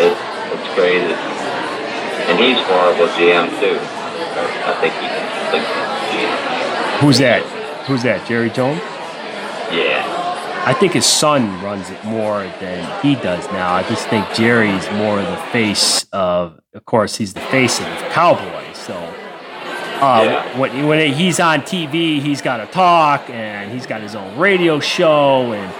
[0.00, 0.16] It,
[0.52, 1.12] it's crazy.
[2.30, 3.78] And he's horrible GM too.
[3.80, 5.28] I think he can
[6.10, 7.00] GM.
[7.00, 7.42] Who's that?
[7.86, 8.26] Who's that?
[8.26, 8.80] Jerry Jones?
[9.72, 10.04] Yeah.
[10.66, 13.72] I think his son runs it more than he does now.
[13.74, 18.08] I just think Jerry's more the face of, of course, he's the face of the
[18.10, 18.57] Cowboys.
[20.00, 20.58] Uh, Yeah.
[20.58, 24.80] when, when he's on TV, he's got to talk and he's got his own radio
[24.80, 25.52] show.
[25.52, 25.72] And,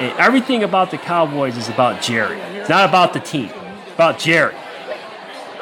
[0.00, 2.38] and everything about the Cowboys is about Jerry.
[2.40, 3.50] It's not about the team,
[3.84, 4.54] it's about Jerry.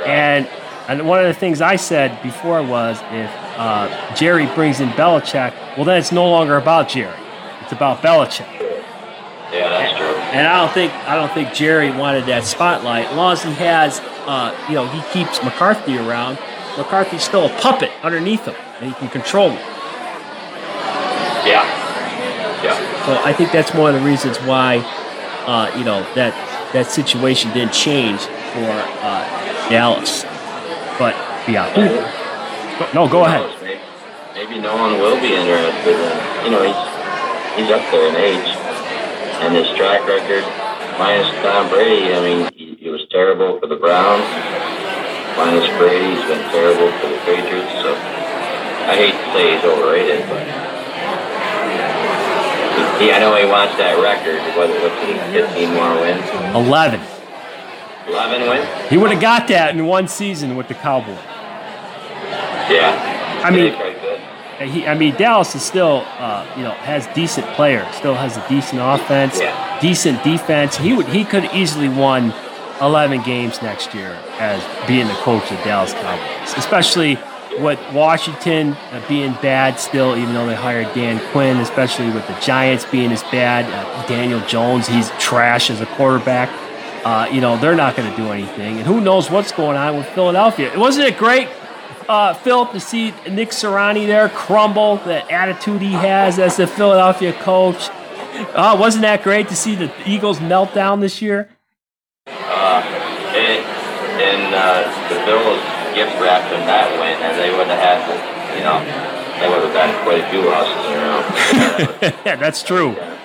[0.07, 0.47] And,
[0.89, 5.53] and one of the things I said before was if uh, Jerry brings in Belichick,
[5.77, 7.19] well, then it's no longer about Jerry.
[7.63, 8.47] It's about Belichick.
[9.53, 10.07] Yeah, that's true.
[10.07, 13.07] And I don't think I don't think Jerry wanted that spotlight.
[13.07, 16.39] As long as he has, uh, you know, he keeps McCarthy around.
[16.79, 19.59] McCarthy's still a puppet underneath him, and he can control him.
[21.45, 21.67] Yeah.
[22.65, 23.05] Yeah.
[23.05, 24.79] So I think that's one of the reasons why,
[25.47, 26.33] uh, you know, that
[26.73, 28.71] that situation didn't change for
[29.03, 29.25] uh,
[29.69, 30.25] Dallas.
[30.99, 31.15] But
[31.49, 33.43] yeah, Go- no, go ahead.
[33.63, 33.81] Maybe,
[34.35, 36.81] maybe no one will be interested in, you know, he's,
[37.59, 38.49] he's up there in age.
[39.41, 40.43] And his track record,
[40.99, 44.27] minus Tom Brady, I mean, he, he was terrible for the Browns.
[45.39, 47.73] Minus Brady, he's been terrible for the Patriots.
[47.81, 50.43] So I hate to say he's overrated, but
[53.01, 54.41] he, I know he wants that record.
[54.59, 55.15] What, what's he?
[55.33, 56.29] 15 more wins?
[56.57, 57.01] 11.
[58.09, 58.91] 11 wins?
[58.91, 61.17] He would have got that in one season with the Cowboys.
[62.69, 63.41] Yeah.
[63.45, 67.87] I mean, he, I mean, Dallas is still, uh, you know, has decent players.
[67.95, 69.79] Still has a decent offense, Yeah.
[69.81, 70.77] decent defense.
[70.77, 72.35] He would, he could easily won
[72.81, 77.19] 11 games next year as being the coach of Dallas Cowboys, especially
[77.61, 82.39] with Washington uh, being bad still, even though they hired Dan Quinn, especially with the
[82.41, 83.65] Giants being as bad.
[83.67, 86.49] Uh, Daniel Jones, he's trash as a quarterback.
[87.05, 88.79] Uh, you know, they're not going to do anything.
[88.79, 90.73] And who knows what's going on with Philadelphia.
[90.79, 91.49] Wasn't it great,
[92.09, 97.33] uh, Phil, to see Nick Sirianni there crumble, the attitude he has as the Philadelphia
[97.33, 97.89] coach?
[98.55, 101.49] Uh, wasn't that great to see the Eagles melt down this year?
[102.27, 102.83] Uh,
[103.35, 103.65] and
[104.21, 105.63] and uh, the Bills
[105.95, 108.15] gift wrapped in that win, and they would have had, to,
[108.59, 108.83] you know,
[109.39, 111.23] they would have gotten quite a few losses in a row.
[112.27, 112.95] yeah, that's true.
[112.95, 113.19] That.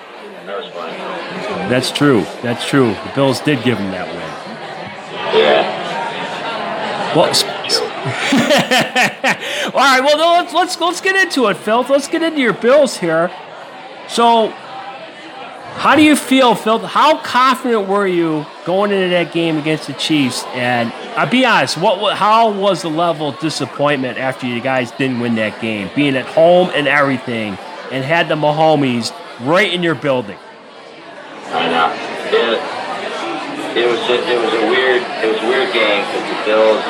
[1.68, 2.24] That's true.
[2.42, 2.94] That's true.
[2.94, 4.20] The Bills did give him that win.
[5.40, 5.82] Yeah.
[7.16, 7.24] Well,
[9.66, 10.00] all right.
[10.00, 11.86] Well, no, let's let's let's get into it, Phil.
[11.88, 13.30] Let's get into your Bills here.
[14.08, 14.52] So,
[15.76, 16.78] how do you feel, Phil?
[16.78, 20.44] How confident were you going into that game against the Chiefs?
[20.54, 25.20] And I'll be honest, what how was the level of disappointment after you guys didn't
[25.20, 27.58] win that game, being at home and everything,
[27.92, 29.12] and had the Mahomes
[29.46, 30.38] right in your building?
[31.48, 31.92] I know.
[32.32, 32.58] It,
[33.76, 36.82] it was just, it was a weird it was a weird game because the Bills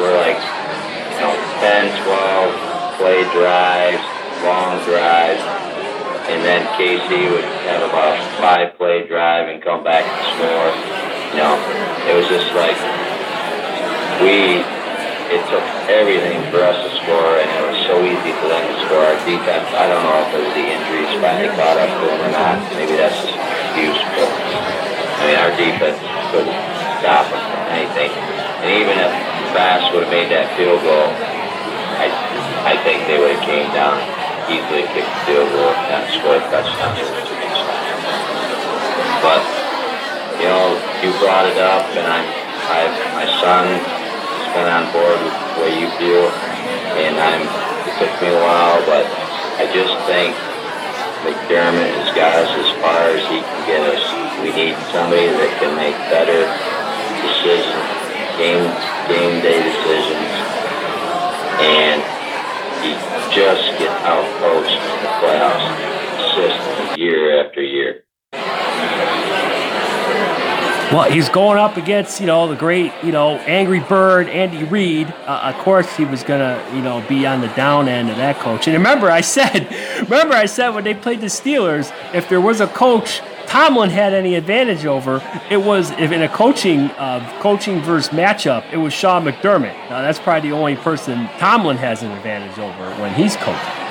[0.00, 0.40] were like
[1.14, 4.02] you know 10, 12 play drives,
[4.42, 5.42] long drives,
[6.28, 10.72] and then KC would have about five play drive and come back and score.
[11.36, 11.54] You know,
[12.08, 12.76] it was just like
[14.20, 14.64] we.
[15.24, 18.76] It took everything for us to score, and it was so easy for them to
[18.86, 19.02] score.
[19.02, 22.20] Our defense, I don't know if it was the injuries finally caught up to them
[22.28, 22.60] or not.
[22.76, 25.96] Maybe that's just an excuse, but I mean, our defense
[26.28, 26.60] couldn't
[27.00, 28.12] stop us from anything.
[28.12, 29.10] And even if
[29.56, 31.08] Bass would have made that field goal,
[31.98, 32.12] I,
[32.68, 34.13] I think they would have came down
[34.48, 36.94] easily, kicked the field goal, and scored a touchdown.
[39.24, 39.42] But
[40.40, 42.26] you know, you brought it up, and I'm,
[42.68, 46.28] I, my son has been on board with the way you feel,
[47.00, 47.42] and I'm.
[47.84, 49.04] It took me a while, but
[49.60, 50.34] I just think
[51.24, 54.02] McDermott has got us as far as he can get us.
[54.40, 56.48] We need somebody that can make better
[57.24, 57.84] decisions,
[58.36, 58.64] game
[59.08, 60.32] game day decisions,
[61.60, 62.13] and
[63.32, 68.04] just get out coached in the playoffs consistently year after year.
[70.92, 75.08] Well, he's going up against you know the great you know Angry Bird Andy Reid.
[75.26, 78.38] Uh, of course, he was gonna you know be on the down end of that
[78.38, 78.68] coach.
[78.68, 79.68] And remember, I said,
[80.02, 84.12] remember I said when they played the Steelers, if there was a coach Tomlin had
[84.12, 88.92] any advantage over, it was if in a coaching uh, coaching versus matchup, it was
[88.92, 89.74] Sean McDermott.
[89.90, 93.84] Now that's probably the only person Tomlin has an advantage over when he's coaching.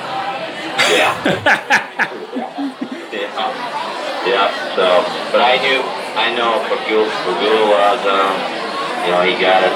[0.92, 1.16] Yeah.
[3.12, 3.30] yeah.
[4.26, 4.48] Yeah.
[4.76, 4.86] So,
[5.32, 5.80] but I knew,
[6.16, 8.36] I know Pegula, Pegula was, um,
[9.04, 9.74] you know, he got it,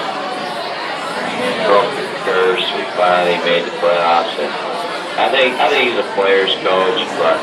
[1.64, 2.66] broke the curse.
[2.76, 4.36] We finally made the playoffs.
[4.36, 4.52] And
[5.18, 7.38] I think, I think he's a player's coach, but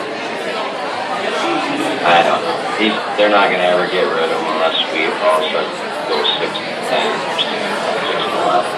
[2.06, 2.58] I don't know.
[2.78, 5.74] He's, they're not going to ever get rid of him unless we all sudden
[6.06, 8.74] go six and ten six and eleven.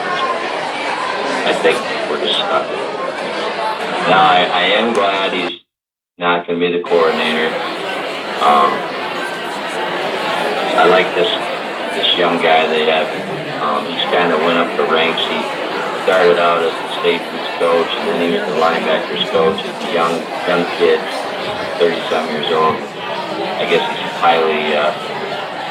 [1.43, 1.75] I think
[2.07, 2.63] we're just stuck.
[4.07, 5.59] Now, I, I am glad he's
[6.17, 7.51] not going to be the coordinator.
[8.39, 8.71] Um,
[10.79, 11.27] I like this
[11.99, 13.09] this young guy they have.
[13.59, 15.19] Um, he's kind of went up the ranks.
[15.27, 15.39] He
[16.07, 19.59] started out as the safeties coach, and then he was the linebackers coach.
[19.59, 20.15] He's a young
[20.47, 21.03] young kid,
[21.81, 22.77] 30 some years old.
[23.37, 24.93] I guess he's highly uh,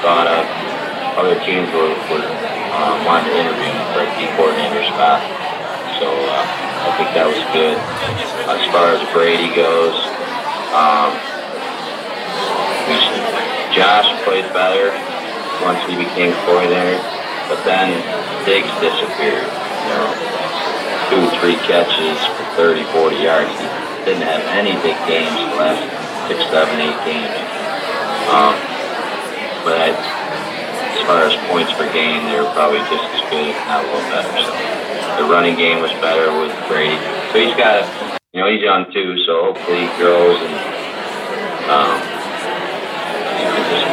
[0.03, 0.45] thought of.
[1.19, 5.25] Other teams were, were uh, wanted to interview him for a D coordinator spot.
[5.99, 6.45] So uh,
[6.87, 7.81] I think that was good.
[8.47, 9.97] As far as Brady goes,
[10.77, 11.11] um,
[13.73, 14.93] Josh played better
[15.65, 17.01] once he became coordinator,
[17.49, 17.97] but then
[18.45, 19.45] Diggs disappeared.
[19.45, 20.09] You know,
[21.09, 23.53] two, three catches for 30, 40 yards.
[23.57, 23.67] He
[24.05, 25.81] didn't have any big games the last
[26.29, 27.46] six, seven, eight games.
[28.27, 28.55] Um,
[29.63, 33.59] but I, as far as points per game, they were probably just as good, if
[33.71, 34.35] not a little better.
[34.43, 36.99] So the running game was better with Brady.
[37.31, 37.87] So he's got,
[38.35, 39.19] you know, he's young too.
[39.27, 40.55] So hopefully he grows and
[41.67, 43.91] um, you know, just,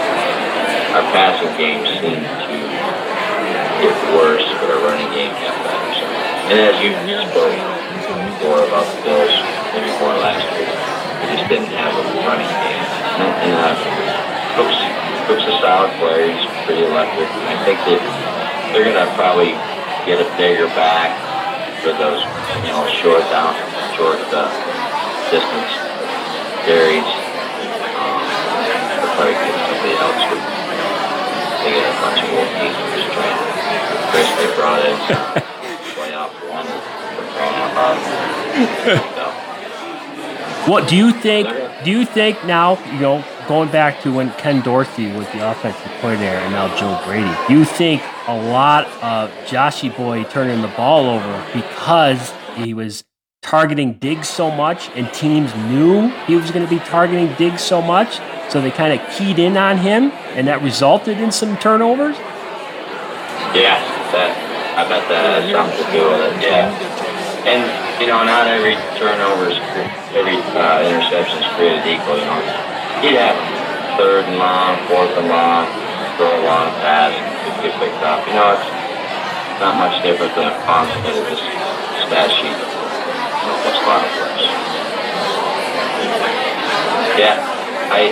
[0.93, 2.53] our passing game seemed to
[3.81, 5.89] get worse, but our running game got better.
[5.97, 6.05] So,
[6.53, 6.93] and as you
[7.33, 7.57] spoke
[8.37, 9.33] before about the Bills,
[9.73, 12.82] maybe more last week, we just didn't have a running game.
[13.19, 13.75] And, and uh,
[14.57, 14.79] Cook's,
[15.29, 16.33] Cook's a solid player.
[16.33, 17.29] He's pretty electric.
[17.29, 18.01] I think that
[18.73, 19.53] they're going to probably
[20.05, 21.13] get a bigger back
[21.85, 22.23] for those,
[22.65, 23.53] you know, short down,
[23.93, 24.49] short uh,
[25.29, 25.73] distance
[26.65, 27.05] carries.
[27.05, 28.19] Um,
[28.97, 30.43] they'll probably get somebody else with
[31.63, 33.47] they get a bunch of old geezers trying to
[34.11, 34.95] Chris they brought in
[35.95, 37.97] playoff one for crying out loud.
[39.15, 41.47] So, What do you think?
[41.83, 42.83] Do you think now?
[42.93, 47.01] You know, going back to when Ken Dorsey was the offensive coordinator and now Joe
[47.05, 47.35] Brady.
[47.47, 53.03] Do you think a lot of Joshy Boy turning the ball over because he was
[53.41, 57.81] targeting Diggs so much and teams knew he was going to be targeting Diggs so
[57.81, 58.19] much,
[58.49, 62.15] so they kind of keyed in on him and that resulted in some turnovers?
[63.53, 63.77] yeah,
[64.11, 64.33] that
[64.77, 66.41] I bet that with it.
[66.41, 66.73] Yeah,
[67.45, 69.57] and you know, not every turnover is
[70.17, 72.17] every uh, interception is created equal.
[72.17, 72.41] You know,
[73.01, 73.37] he'd have
[73.97, 75.69] third and long, fourth and long,
[76.17, 77.13] throw a long pass,
[77.45, 78.25] could get picked up.
[78.25, 78.65] You know, it's
[79.61, 80.55] not much different than a
[81.05, 81.45] but it's just
[82.09, 82.57] stat sheet.
[82.57, 84.09] You know, puts a lot of.
[87.13, 87.37] Yeah,
[87.93, 88.09] I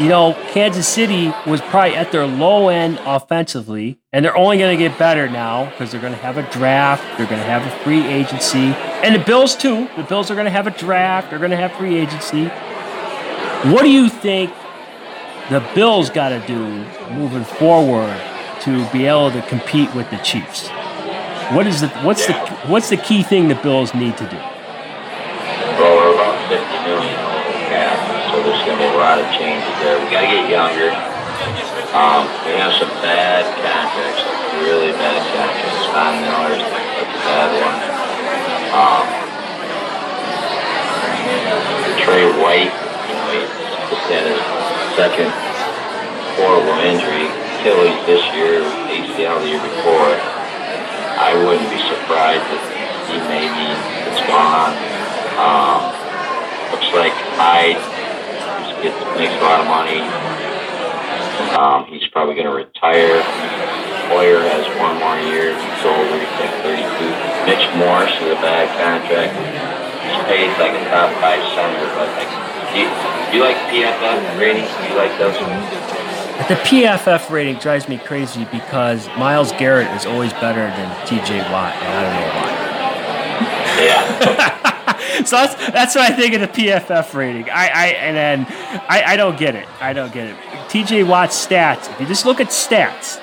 [0.01, 4.77] you know Kansas City was probably at their low end offensively, and they're only going
[4.77, 7.67] to get better now because they're going to have a draft, they're going to have
[7.67, 8.73] a free agency,
[9.03, 9.89] and the Bills too.
[9.97, 12.47] The Bills are going to have a draft, they're going to have free agency.
[13.73, 14.53] What do you think
[15.51, 16.59] the Bills got to do
[17.15, 18.17] moving forward
[18.65, 20.69] to be able to compete with the Chiefs?
[21.53, 22.33] What is the what's the
[22.73, 24.41] what's the key thing the Bills need to do?
[25.77, 28.01] Well, we're about 50 million over cap,
[28.33, 30.01] so there's going to be a lot of changes there.
[30.01, 30.89] We got to get younger.
[31.93, 35.85] Um, we have some bad contracts, like really bad contracts.
[35.93, 37.79] Von Miller's that's a bad one.
[38.73, 39.05] Um,
[42.01, 43.45] Tre White, you know, he
[43.93, 44.41] just had his
[44.97, 45.29] second
[46.41, 47.29] horrible injury,
[47.65, 48.61] Achilles this year,
[48.93, 50.13] ACL the year before.
[51.17, 52.61] I wouldn't be surprised if
[53.09, 53.73] he maybe
[54.05, 54.77] it's gone.
[55.41, 55.81] Um,
[56.77, 57.81] looks like Hyde
[58.85, 60.05] gets, makes a lot of money.
[61.57, 63.25] Um, he's probably going to retire.
[64.13, 65.57] Poyer has one more year.
[65.57, 66.21] He's older.
[66.21, 66.85] He's like 32.
[67.49, 69.33] Mitch Morse is a bad contract.
[70.05, 72.29] He's paid like a top five center, but like,
[72.77, 72.93] do you,
[73.33, 74.69] do you like PFF ratings?
[74.69, 75.41] Do you like those?
[76.49, 81.75] The PFF rating drives me crazy because Myles Garrett is always better than TJ Watt,
[81.77, 82.55] and I don't know why.
[83.85, 85.25] Yeah.
[85.25, 87.49] so that's that's what I think of the PFF rating.
[87.51, 88.47] I, I and then
[88.89, 89.69] I, I don't get it.
[89.81, 90.37] I don't get it.
[90.69, 91.91] TJ Watt's stats.
[91.93, 93.23] If you just look at stats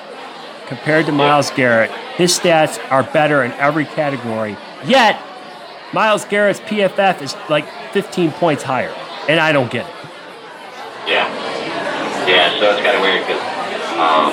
[0.66, 4.56] compared to Myles Garrett, his stats are better in every category.
[4.86, 5.20] Yet
[5.92, 8.94] Myles Garrett's PFF is like 15 points higher,
[9.28, 9.94] and I don't get it.
[12.22, 12.54] Yeah.
[12.54, 13.42] Yeah, so it's kind of weird because
[13.98, 14.30] um,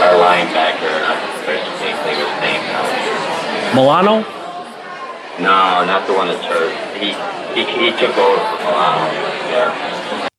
[0.00, 2.64] our linebacker, not the can't think of his name.
[3.76, 4.24] Milano.
[5.36, 6.72] No, not the one that's hurt.
[6.96, 7.12] He
[7.52, 9.12] he, he took over for Milano
[9.52, 9.68] there.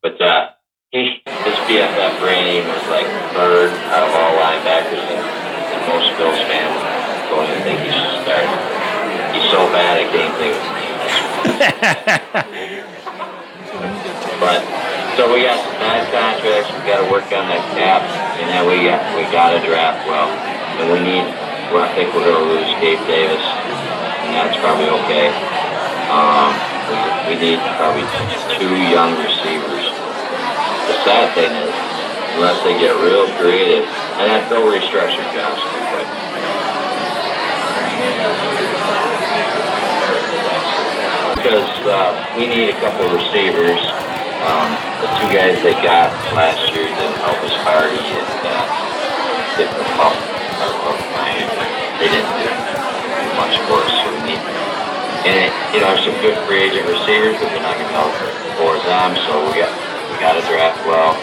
[0.01, 0.57] But uh,
[0.89, 3.05] he his PFF rating was like
[3.37, 6.81] third out of all linebackers, and, and most Bills fans
[7.29, 8.49] don't even think he should start.
[9.37, 10.73] He's so bad, at can't think of his
[12.49, 12.83] name.
[14.39, 14.61] But
[15.17, 16.69] so we got some nice contracts.
[16.77, 18.05] We got to work on that cap,
[18.37, 20.29] and then we got we got to draft well.
[20.77, 21.25] And we need.
[21.73, 25.33] Well, I think we're going to lose Gabe Davis, and that's probably okay.
[26.13, 26.53] Um,
[26.87, 28.05] we, we need probably
[28.61, 29.89] two young receivers.
[29.89, 31.73] The sad thing is,
[32.37, 33.89] unless they get real creative,
[34.21, 36.07] and that they'll restructure quick.
[41.41, 43.81] Because uh, we need a couple of receivers.
[44.45, 44.69] Um,
[45.01, 48.65] the two guys they got last year didn't help us Hardy and uh,
[49.57, 50.17] didn't help
[50.61, 51.67] of Miami.
[52.01, 52.49] They didn't do
[53.37, 54.41] much for us, so we need.
[55.25, 58.13] And you know, some good free agent receivers, but they're not going to help
[58.61, 59.17] for them.
[59.27, 59.73] So we got
[60.09, 61.17] we got to draft well.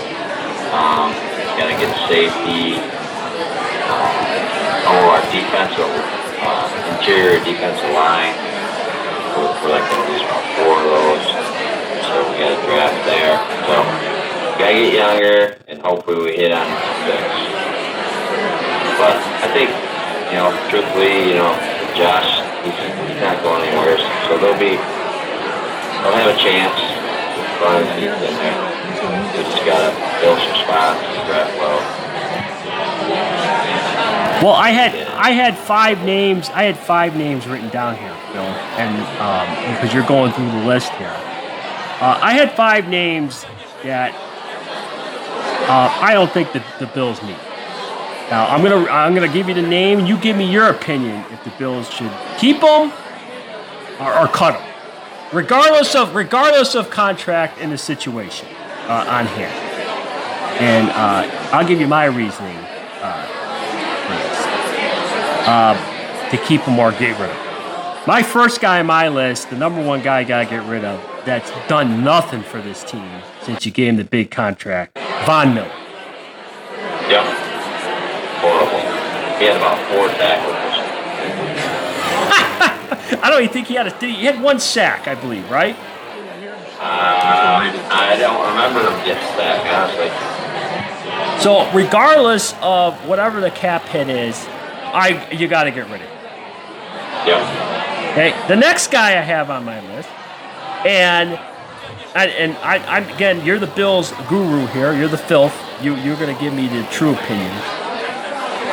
[0.75, 1.15] Um,
[1.57, 2.79] got to get safety.
[3.89, 4.15] Um,
[4.91, 5.89] oh, our defensive
[6.43, 8.35] uh, interior defensive line.
[9.35, 11.44] We're, we're like going to lose about four of those.
[12.15, 13.35] So we got a draft there.
[13.67, 13.75] So
[14.55, 16.63] gotta get younger, and hopefully we hit on
[17.11, 17.27] six.
[19.03, 19.67] But I think,
[20.31, 21.51] you know, truthfully, you know,
[21.99, 22.79] Josh, he's,
[23.11, 23.99] he's not going anywhere,
[24.31, 28.63] so they'll be, they'll have a chance as long as he's in there.
[29.35, 29.91] We just gotta
[30.23, 31.83] fill some spots, draft well.
[34.43, 36.49] Well, I had I had five names.
[36.51, 38.43] I had five names written down here, Phil,
[38.79, 41.17] and um, because you're going through the list here,
[42.01, 43.45] uh, I had five names
[43.83, 44.13] that
[45.69, 47.37] uh, I don't think that the Bills need.
[48.31, 51.45] Now I'm gonna I'm gonna give you the name, you give me your opinion if
[51.45, 52.93] the Bills should keep them
[54.01, 54.75] or, or cut them,
[55.33, 58.49] regardless of regardless of contract and the situation
[58.89, 59.53] uh, on hand.
[60.61, 63.27] And uh, I'll give you my reasoning uh,
[64.07, 64.47] for this
[65.49, 67.37] uh, to keep them or get rid of.
[67.37, 68.03] them.
[68.07, 71.01] My first guy on my list, the number one guy I gotta get rid of,
[71.25, 73.09] that's done nothing for this team
[73.43, 75.67] since you gave him the big contract, Von Miller.
[77.09, 77.25] Yep.
[78.41, 78.81] Horrible.
[79.39, 80.55] He had about four tackles.
[83.23, 84.07] I don't even think he had a.
[84.07, 85.77] He had one sack, I believe, right?
[86.79, 90.11] Uh, I don't remember him getting sacked, honestly.
[91.41, 96.09] So regardless of whatever the cap hit is, I you got to get rid of
[96.09, 96.19] him.
[97.27, 98.11] Yep.
[98.13, 100.09] Okay, the next guy I have on my list,
[100.85, 101.39] and
[102.15, 104.93] and, and I, I'm again, you're the Bills guru here.
[104.95, 105.55] You're the filth.
[105.83, 107.51] You you're gonna give me the true opinion.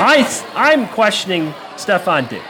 [0.03, 2.43] I I'm questioning Stefon Diggs.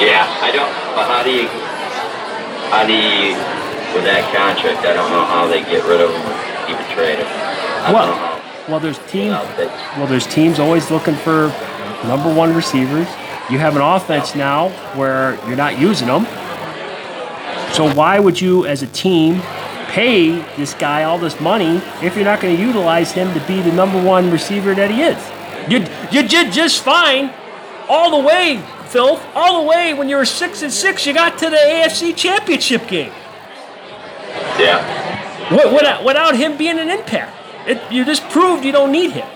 [0.00, 0.72] Yeah, I don't.
[0.94, 1.48] But how do you?
[2.70, 3.34] How do you?
[3.94, 7.18] With that contract, I don't know how they get rid of him or even trade
[7.18, 7.26] him.
[7.26, 9.32] I Well, well, there's teams.
[9.96, 11.48] Well, there's teams always looking for
[12.04, 13.08] number one receivers.
[13.50, 16.26] You have an offense now where you're not using them.
[17.72, 19.40] So why would you, as a team,
[19.88, 23.60] pay this guy all this money if you're not going to utilize him to be
[23.60, 25.18] the number one receiver that he is?
[25.70, 27.32] You you did just fine
[27.88, 29.20] all the way, Phil.
[29.34, 32.88] All the way when you were six and six, you got to the AFC Championship
[32.88, 33.12] game
[34.58, 35.54] Yeah.
[35.72, 37.34] without, without him being an impact.
[37.68, 39.28] It, you just proved you don't need him.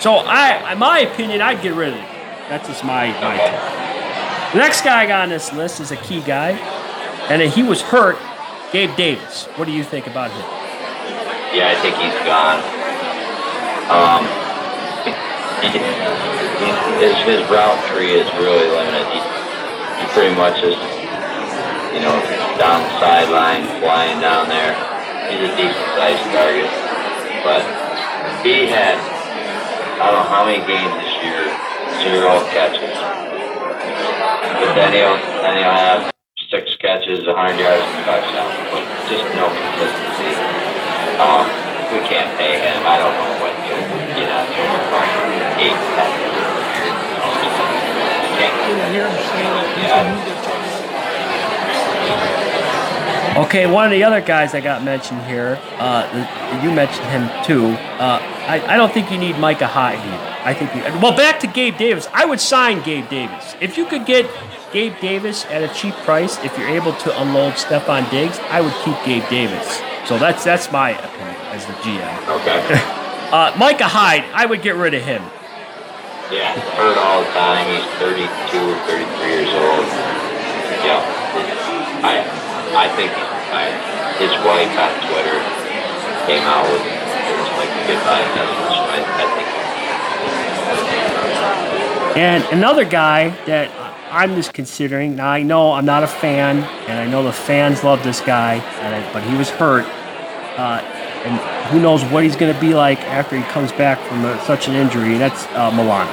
[0.00, 2.08] So I, in my opinion, I'd get rid of him.
[2.48, 4.52] That's just my my take.
[4.52, 6.52] The next guy I got on this list is a key guy,
[7.28, 8.18] and he was hurt.
[8.72, 9.46] Gabe Davis.
[9.56, 10.46] What do you think about him?
[11.54, 12.60] Yeah, I think he's gone.
[13.86, 14.26] Um,
[17.00, 19.06] his, his route tree is really limited.
[19.14, 20.74] He, he pretty much is,
[21.94, 22.14] you know,
[22.58, 24.74] down the sideline, flying down there.
[25.30, 26.68] He's a decent sized target.
[27.46, 27.62] But
[28.42, 28.98] he had,
[30.02, 31.46] I don't know how many games this year,
[32.02, 32.90] zero catches.
[34.58, 36.15] But then he'll, then he'll have
[36.50, 38.50] six catches, 100 yards, and touchdown.
[38.70, 40.32] But just no consistency.
[41.18, 41.44] Um,
[41.92, 42.82] we can't pay him.
[42.86, 43.56] I don't know what
[44.36, 44.68] out there.
[45.58, 46.10] Eight, ten.
[48.92, 50.32] Yeah.
[53.44, 57.66] Okay, one of the other guys I got mentioned here, uh, you mentioned him too.
[58.00, 58.18] Uh,
[58.48, 60.36] I, I don't think you need Micah either.
[60.42, 62.08] I think you, well, back to Gabe Davis.
[62.14, 64.24] I would sign Gabe Davis if you could get
[64.72, 66.38] Gabe Davis at a cheap price.
[66.44, 69.80] If you're able to unload Stefon Diggs, I would keep Gabe Davis.
[70.06, 72.40] So that's that's my opinion as the GM.
[72.40, 72.92] Okay.
[73.26, 75.20] Uh, Micah Hyde, I would get rid of him.
[76.30, 77.66] Yeah, hurt all the time.
[77.74, 79.82] He's 32 or 33 years old.
[80.86, 81.02] Yeah.
[82.06, 82.22] I
[82.70, 83.74] I think retired.
[84.22, 85.42] His wife on Twitter
[86.30, 88.78] came out with it was like a goodbye message.
[88.94, 89.48] I, I think
[92.16, 93.70] And another guy that
[94.10, 95.16] I'm just considering.
[95.16, 98.54] Now I know I'm not a fan, and I know the fans love this guy,
[98.54, 99.84] and I, but he was hurt,
[100.58, 100.80] uh,
[101.24, 104.42] and who knows what he's going to be like after he comes back from a,
[104.44, 105.18] such an injury.
[105.18, 106.12] That's uh, Milano.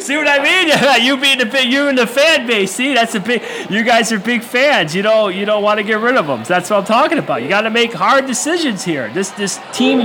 [0.00, 1.04] See what I mean?
[1.06, 2.72] you being the big, you and the fan base.
[2.72, 3.42] See, that's a big.
[3.70, 4.94] You guys are big fans.
[4.94, 6.44] You don't you don't want to get rid of them.
[6.44, 7.42] That's what I'm talking about.
[7.42, 9.08] You got to make hard decisions here.
[9.12, 10.00] This this team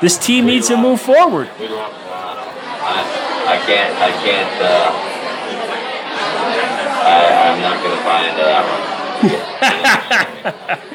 [0.00, 1.48] this team needs to move forward.
[1.48, 3.02] I,
[3.46, 4.90] I can't I can't uh
[7.04, 7.14] I,
[7.48, 8.64] I'm not gonna buy into that
[10.78, 10.84] one.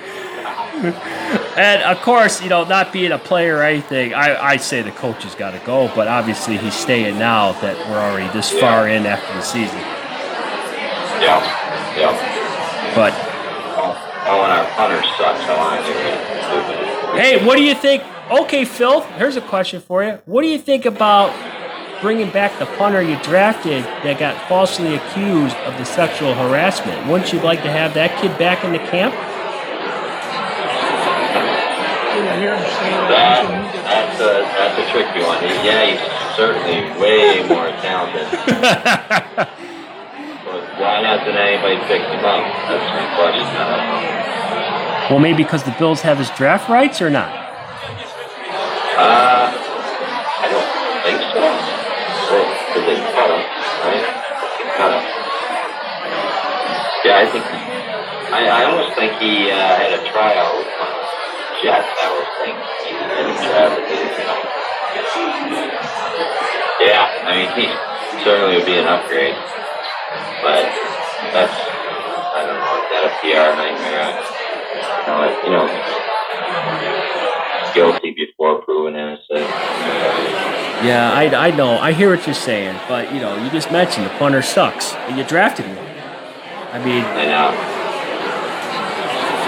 [1.55, 4.91] And of course, you know, not being a player or anything, I I say the
[4.91, 5.89] coach has got to go.
[5.95, 9.77] But obviously, he's staying now that we're already this far in after the season.
[11.21, 11.39] Yeah.
[11.97, 12.93] Yeah.
[12.95, 13.13] But
[14.25, 15.43] Oh, and our punter sucks.
[15.43, 17.19] I want to of him.
[17.19, 18.01] hey, what do you think?
[18.31, 20.19] Okay, Phil, here's a question for you.
[20.25, 21.33] What do you think about
[22.03, 27.07] bringing back the punter you drafted that got falsely accused of the sexual harassment.
[27.07, 29.15] Wouldn't you like to have that kid back in the camp?
[33.07, 33.47] That,
[33.87, 35.39] that's a that's a tricky one.
[35.63, 36.03] Yeah, he's
[36.35, 38.27] certainly way more talented.
[40.75, 42.43] why hasn't anybody picked him up?
[42.67, 43.47] That's my question.
[43.47, 45.15] I don't know.
[45.15, 47.42] Well, maybe because the Bills have his draft rights or not.
[48.93, 50.69] Uh, I don't
[51.01, 51.41] think so.
[51.41, 54.05] Well, because they cut him, right?
[54.77, 55.03] Cut him.
[57.01, 57.45] Yeah, I think.
[58.33, 60.89] I, I almost think he uh, had a trial with my
[61.61, 61.89] Jets.
[61.89, 64.53] I was thinking he didn't try, but they didn't.
[66.85, 67.65] Yeah, I mean, he
[68.21, 69.33] certainly would be an upgrade.
[70.45, 70.69] But
[71.33, 74.21] that's, I don't know, is that a PR nightmare?
[75.09, 75.65] I, you know,
[77.73, 79.49] guilty before proven innocent.
[80.83, 81.77] Yeah, I, I know.
[81.77, 85.17] I hear what you're saying, but you know, you just mentioned the punter sucks, and
[85.17, 85.77] you drafted one.
[85.77, 87.73] I mean, I know.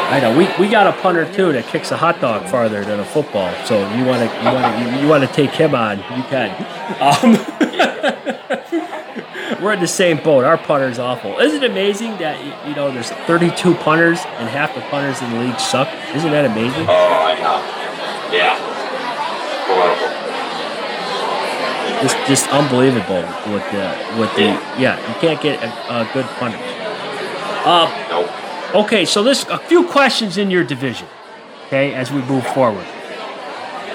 [0.08, 3.00] I know we, we got a punter too that kicks a hot dog farther than
[3.00, 3.52] a football.
[3.66, 5.98] So you want to you want to you, want to take him on?
[5.98, 6.52] You can.
[7.02, 7.34] Um,
[9.64, 10.46] we're in the same boat.
[10.46, 11.40] Our punter's awful.
[11.40, 15.40] Isn't it amazing that you know there's 32 punters and half the punters in the
[15.40, 15.90] league suck?
[16.16, 16.86] Isn't that amazing?
[16.88, 17.85] Oh, I know.
[18.36, 18.56] Yeah.
[19.68, 20.12] Horrible.
[22.02, 23.24] Just just unbelievable
[23.54, 23.86] with the
[24.20, 25.00] with the yeah.
[25.08, 26.58] You can't get a, a good punter.
[27.66, 28.30] Uh, Nope.
[28.86, 31.08] Okay, so there's a few questions in your division,
[31.68, 32.86] okay, as we move forward.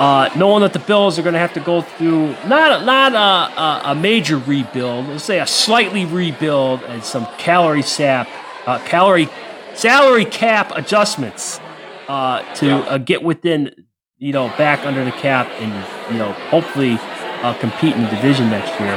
[0.01, 3.61] Uh, knowing that the Bills are going to have to go through not not a,
[3.61, 8.27] a, a major rebuild, let's say a slightly rebuild and some calorie sap,
[8.67, 9.29] uh, calorie
[9.75, 11.61] salary cap adjustments
[12.09, 12.79] uh, to Yeah.
[12.81, 13.75] uh, get within,
[14.21, 15.73] you know, back under the cap and
[16.13, 16.99] you know hopefully
[17.41, 18.95] uh, compete in the division next year.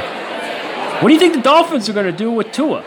[1.00, 2.84] What do you think the Dolphins are going to do with Tua?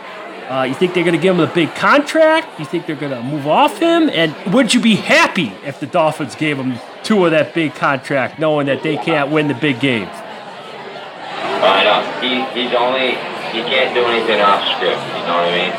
[0.47, 2.59] Uh, you think they're going to give him a big contract?
[2.59, 4.07] You think they're going to move off him?
[4.09, 8.37] And would you be happy if the Dolphins gave him two of that big contract,
[8.39, 10.13] knowing that they can't win the big games?
[10.13, 12.05] I know.
[12.21, 13.17] He, he's only,
[13.49, 15.73] he can't do anything off script, you know what I mean?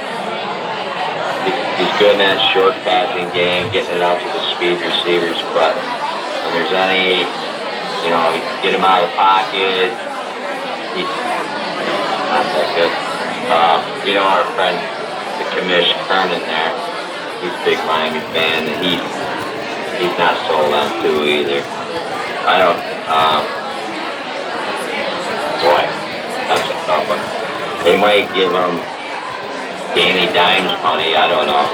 [1.47, 1.53] He,
[1.87, 5.98] he's good in that short passing game, getting it out to the speed receivers, but
[6.49, 7.29] when there's any,
[8.05, 9.93] you know, you get him out of the pocket,
[10.97, 11.13] he's
[12.33, 12.93] not that good.
[13.53, 14.81] Uh, you know, our friend,
[15.37, 16.73] the commish Kernan there,
[17.45, 18.97] he's a big Miami fan, and he,
[20.01, 21.61] he's not sold on Tua either.
[22.49, 22.81] I don't,
[23.13, 23.59] um,
[25.59, 25.83] Boy,
[26.47, 27.19] that's a tough one.
[27.83, 28.79] They might give him
[29.99, 31.19] Danny Dimes money.
[31.19, 31.67] I don't know.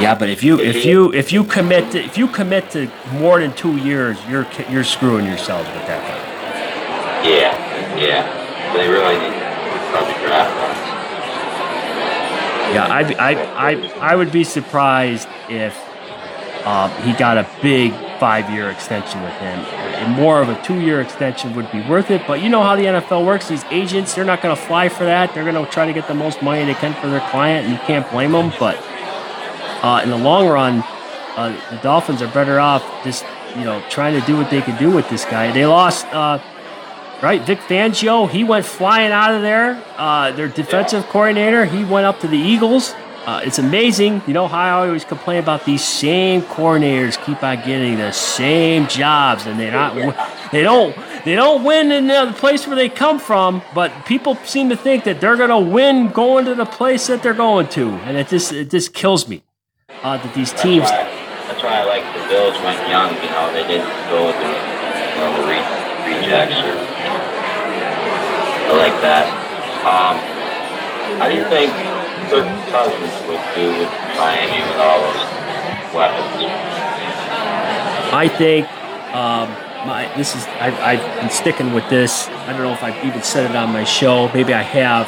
[0.00, 3.40] Yeah, but if you if you if you commit to, if you commit to more
[3.40, 7.28] than two years, you're you're screwing yourselves with that guy.
[7.28, 8.74] Yeah, yeah.
[8.74, 10.76] They really need to probably draft one.
[12.74, 15.74] Yeah, I, I, I, I would be surprised if
[16.66, 19.60] um, he got a big five-year extension with him.
[19.60, 22.26] And more of a two-year extension would be worth it.
[22.26, 23.48] But you know how the NFL works.
[23.48, 25.32] These agents, they're not going to fly for that.
[25.32, 27.72] They're going to try to get the most money they can for their client, and
[27.72, 28.52] you can't blame them.
[28.58, 28.76] But
[29.86, 30.82] uh, in the long run,
[31.36, 33.24] uh, the Dolphins are better off just
[33.56, 35.52] you know trying to do what they can do with this guy.
[35.52, 36.06] They lost.
[36.06, 36.38] Uh,
[37.22, 39.82] Right, Vic Fangio, he went flying out of there.
[39.96, 42.94] Uh, their defensive coordinator, he went up to the Eagles.
[43.24, 44.20] Uh, it's amazing.
[44.26, 48.86] You know how I always complain about these same coordinators keep on getting the same
[48.86, 49.94] jobs, and they're not.
[50.52, 50.94] They don't.
[51.24, 55.04] They don't win in the place where they come from, but people seem to think
[55.04, 58.52] that they're gonna win going to the place that they're going to, and it just
[58.52, 59.42] it just kills me
[60.02, 60.88] uh, that these teams.
[60.90, 63.14] That's why, that's why I like the Bills went young.
[63.22, 65.70] You know, they didn't go with the, you know, the re-
[66.10, 66.76] rejects or.
[68.66, 69.30] I like that.
[69.86, 70.18] Um,
[71.22, 71.70] how do you think
[72.28, 75.22] Kirk Cousins would do with Miami with all those
[75.94, 76.76] weapons?
[78.12, 78.66] I think
[79.14, 79.48] um,
[79.86, 82.28] my this is I, I've been sticking with this.
[82.28, 84.28] I don't know if I've even said it on my show.
[84.34, 85.06] Maybe I have.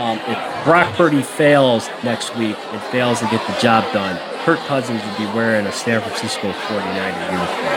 [0.00, 4.58] Um, if Brock Purdy fails next week and fails to get the job done, Kirk
[4.60, 7.76] Cousins would be wearing a San Francisco 49er uniform.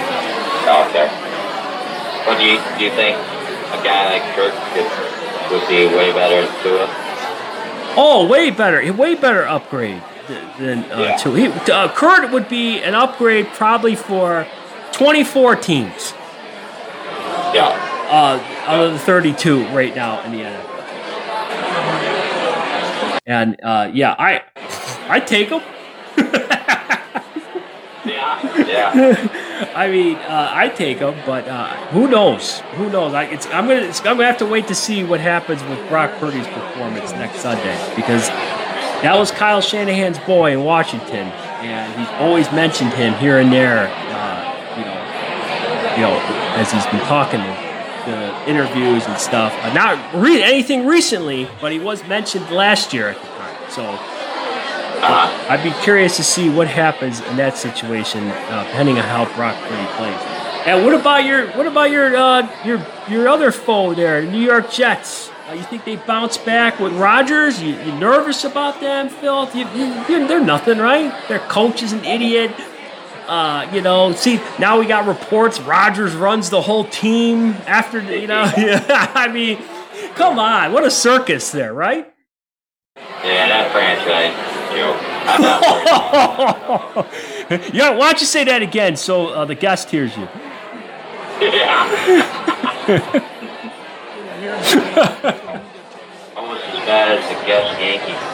[0.88, 1.08] Okay.
[2.26, 6.48] Well, do you, do you think a guy like Kirk could, would be way better
[6.48, 6.88] than Tua?
[7.98, 10.02] Oh, way better, way better upgrade
[10.58, 11.18] than uh, Yeah.
[11.18, 11.38] Tua.
[11.38, 14.48] He, uh, Kirk would be an upgrade probably for
[14.94, 16.14] 24 teams
[17.54, 17.68] Yeah.
[18.10, 20.73] uh, out of the 32 right now in the NFL.
[23.26, 24.44] And uh, yeah, I
[25.08, 25.62] I take them.
[28.06, 28.58] Yeah.
[28.68, 29.72] Yeah.
[29.76, 32.60] I mean, uh, I take them, but uh, who knows?
[32.76, 33.14] Who knows?
[33.14, 35.80] I, it's, I'm gonna it's, I'm gonna have to wait to see what happens with
[35.88, 41.28] Brock Purdy's performance next Sunday because that was Kyle Shanahan's boy in Washington,
[41.64, 43.88] and he's always mentioned him here and there.
[43.88, 46.20] Uh, you know, you know,
[46.60, 47.40] as he's been talking
[48.06, 49.54] the interviews and stuff.
[49.62, 53.72] Uh, not read anything recently, but he was mentioned last year at the time.
[53.72, 59.04] So uh, I'd be curious to see what happens in that situation, uh, depending on
[59.04, 60.20] how Brock Purdy plays.
[60.66, 64.72] And what about your what about your uh, your your other foe there, New York
[64.72, 65.30] Jets?
[65.50, 67.62] Uh, you think they bounce back with Rodgers?
[67.62, 69.50] You, you nervous about them, Phil?
[69.54, 71.12] You, you, they're nothing, right?
[71.28, 72.56] Their coach is an idiot.
[73.28, 78.28] Uh, you know, see now we got reports Rodgers runs the whole team after you
[78.28, 78.44] know.
[78.56, 79.60] I mean,
[80.16, 82.12] come on, what a circus there, right?
[82.96, 84.54] Yeah, that franchise
[87.74, 90.28] yeah, why don't you say that again so uh, the guest hears you?
[91.40, 91.88] Yeah.
[96.36, 98.33] Almost as bad as the guest Yankee.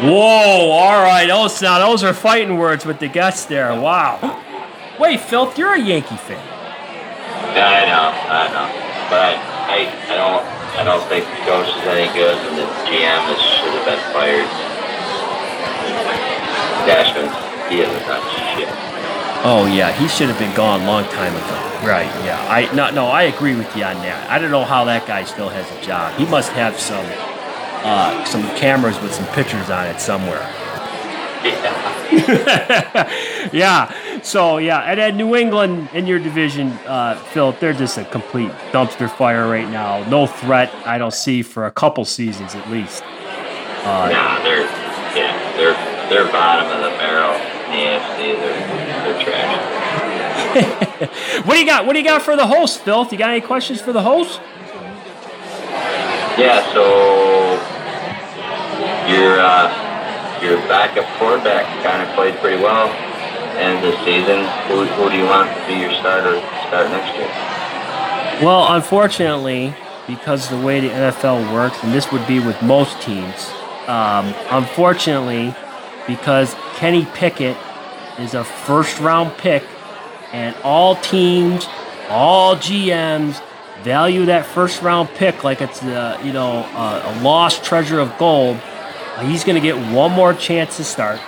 [0.00, 0.70] Whoa!
[0.70, 3.78] All right, oh, those now those are fighting words with the guests there.
[3.78, 4.18] Wow.
[4.98, 6.44] Wait, Phil, you're a Yankee fan.
[7.54, 8.66] Yeah, I know, I know,
[9.08, 9.32] but I,
[9.70, 9.78] I,
[10.10, 10.44] I don't,
[10.78, 14.02] I don't think the coach is any good, and the GM is, should have been
[14.12, 14.50] fired.
[16.86, 17.30] Cashman,
[17.70, 18.22] he isn't done
[18.58, 18.68] shit.
[19.46, 21.86] Oh yeah, he should have been gone a long time ago.
[21.86, 22.08] Right?
[22.24, 22.40] Yeah.
[22.48, 24.30] I no no I agree with you on that.
[24.30, 26.18] I don't know how that guy still has a job.
[26.18, 27.04] He must have some
[27.84, 30.40] uh, some cameras with some pictures on it somewhere.
[31.44, 31.94] Yeah.
[33.52, 34.20] yeah.
[34.22, 38.50] So yeah, and then New England in your division, uh, Phil, they're just a complete
[38.72, 40.02] dumpster fire right now.
[40.08, 43.02] No threat I don't see for a couple seasons at least.
[43.02, 44.62] Uh, nah, they're
[45.14, 45.74] yeah, they're
[46.08, 48.16] they're bottom of the barrel in the AFC.
[48.40, 49.74] They're they're trash.
[51.44, 51.84] what do you got?
[51.84, 53.04] What do you got for the host, Phil?
[53.04, 54.40] Do you got any questions for the host?
[56.38, 56.72] Yeah.
[56.72, 57.73] So
[59.08, 62.88] your uh, your backup quarterback kind of played pretty well
[63.58, 64.44] in the season.
[64.68, 67.28] Who, who do you want to be your starter start next year?
[68.42, 69.74] Well, unfortunately,
[70.06, 73.50] because the way the NFL works, and this would be with most teams,
[73.86, 75.54] um, unfortunately,
[76.06, 77.56] because Kenny Pickett
[78.18, 79.62] is a first round pick,
[80.32, 81.66] and all teams,
[82.08, 83.40] all GMs
[83.82, 88.16] value that first round pick like it's a, you know a, a lost treasure of
[88.18, 88.58] gold.
[89.22, 91.20] He's going to get one more chance to start.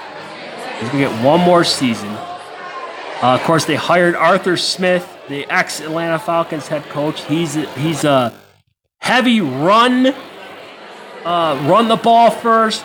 [0.80, 2.08] He's going to get one more season.
[2.08, 7.24] Uh, of course, they hired Arthur Smith, the ex Atlanta Falcons head coach.
[7.24, 8.34] He's he's a
[8.98, 10.08] heavy run,
[11.24, 12.84] uh, run the ball first,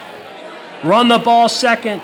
[0.83, 2.01] run the ball second,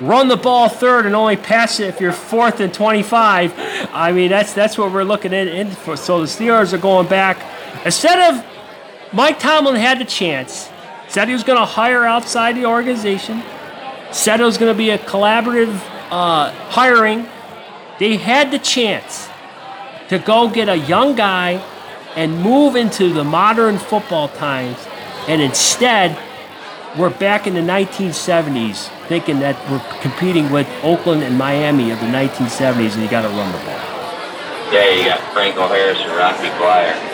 [0.00, 3.54] run the ball third, and only pass it if you're fourth and 25.
[3.92, 5.70] I mean, that's that's what we're looking in, in.
[5.96, 7.38] So the Steelers are going back.
[7.86, 8.44] Instead of
[9.14, 10.68] Mike Tomlin had the chance,
[11.12, 13.42] said he was going to hire outside the organization,
[14.12, 15.74] said it was going to be a collaborative
[16.10, 17.28] uh, hiring.
[17.98, 19.28] They had the chance
[20.08, 21.62] to go get a young guy
[22.16, 24.78] and move into the modern football times,
[25.28, 26.18] and instead
[26.96, 32.06] we're back in the 1970s thinking that we're competing with Oakland and Miami of the
[32.06, 34.72] 1970s and you got to run the ball.
[34.72, 37.11] Yeah, you got Franco Harris and Rocky Bleier.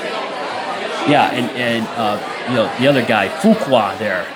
[1.08, 4.26] Yeah, and, and uh, you know, the other guy, Fuqua there.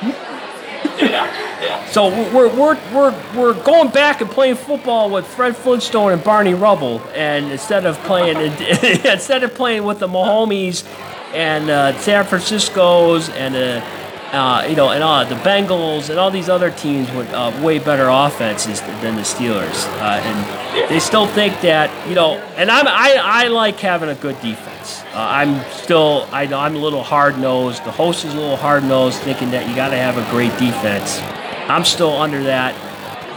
[0.99, 1.87] Yeah.
[1.87, 6.55] So we're, we're, we're, we're going back and playing football with Fred Flintstone and Barney
[6.55, 8.37] Rubble, and instead of playing
[9.05, 10.87] instead of playing with the Mahomes
[11.35, 13.85] and uh, San Francisco's and uh,
[14.33, 17.79] uh, you know, and uh, the Bengals and all these other teams with uh, way
[17.79, 22.37] better offenses than the Steelers, uh, and they still think that you know.
[22.57, 24.72] And I'm I, I like having a good defense.
[24.85, 27.85] Uh, I'm still I know I'm a little hard nosed.
[27.85, 30.53] The host is a little hard nosed, thinking that you got to have a great
[30.59, 31.21] defense.
[31.69, 32.75] I'm still under that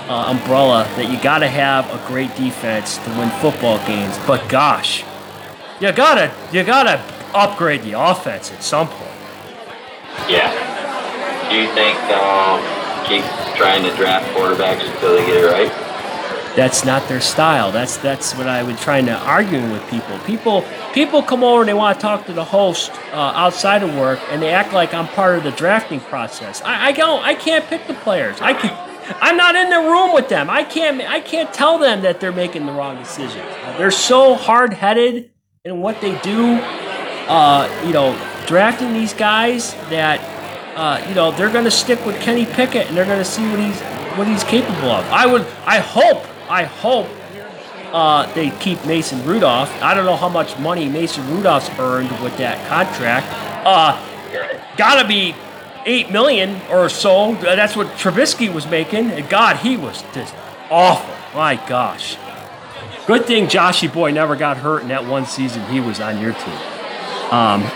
[0.09, 4.17] uh, umbrella that you got to have a great defense to win football games.
[4.27, 5.03] But gosh,
[5.79, 7.01] you gotta you gotta
[7.33, 9.11] upgrade the offense at some point.
[10.29, 10.75] Yeah
[11.49, 12.59] do you think they'll
[13.05, 13.23] keep
[13.55, 15.84] trying to draft quarterbacks until they get it right?
[16.55, 17.71] That's not their style.
[17.71, 20.17] That's that's what I would trying to argue with people.
[20.19, 23.95] People people come over and they want to talk to the host uh, outside of
[23.95, 26.61] work, and they act like I'm part of the drafting process.
[26.61, 27.23] I, I don't.
[27.23, 28.39] I can't pick the players.
[28.41, 28.71] I can.
[29.21, 30.49] I'm not in the room with them.
[30.49, 31.01] I can't.
[31.01, 33.45] I can't tell them that they're making the wrong decision.
[33.77, 35.31] They're so hard headed
[35.63, 36.55] in what they do.
[37.27, 38.13] Uh, you know,
[38.47, 40.21] drafting these guys that
[40.75, 43.47] uh, you know, they're going to stick with Kenny Pickett and they're going to see
[43.49, 43.79] what he's
[44.17, 45.05] what he's capable of.
[45.05, 47.07] I would, I hope, I hope
[47.91, 49.71] uh, they keep Mason Rudolph.
[49.81, 53.27] I don't know how much money Mason Rudolph's earned with that contract.
[53.65, 55.35] Uh, gotta be
[55.85, 57.35] eight million or so.
[57.35, 59.27] That's what Trubisky was making.
[59.29, 60.35] God, he was just
[60.69, 61.13] awful.
[61.33, 62.17] My gosh.
[63.07, 66.33] Good thing Joshy Boy never got hurt in that one season he was on your
[66.33, 66.55] team.
[67.31, 67.63] Um,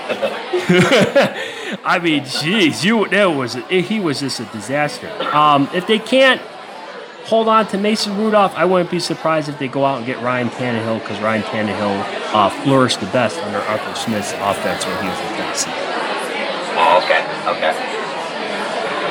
[1.83, 5.09] I mean, jeez, you that was he was just a disaster.
[5.33, 6.41] Um, if they can't
[7.29, 10.19] hold on to Mason Rudolph, I wouldn't be surprised if they go out and get
[10.23, 15.09] Ryan Tannehill because Ryan Tannehill uh, flourished the best under Arthur Smith's offense when he
[15.09, 15.69] was in Tennessee.
[16.73, 17.21] Oh, okay,
[17.53, 17.73] okay.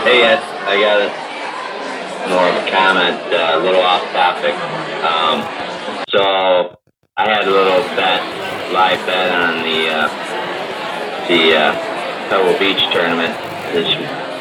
[0.02, 1.08] Hey, Ed, I got a,
[2.26, 4.54] more of a comment, uh, a little off topic.
[5.06, 5.46] Um,
[6.10, 6.76] so
[7.16, 8.18] I had a little bet,
[8.72, 10.08] live bet on the uh,
[11.28, 11.72] the uh,
[12.30, 13.30] Pebble Beach tournament
[13.70, 13.94] this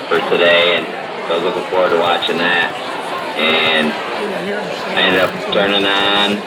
[0.10, 0.88] for today, and
[1.30, 2.97] I was looking forward to watching that.
[3.38, 6.38] And I ended up turning on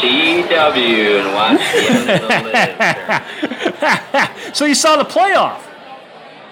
[0.00, 2.28] CW and watched the end of the
[4.12, 4.54] live.
[4.56, 5.62] so you saw the playoff.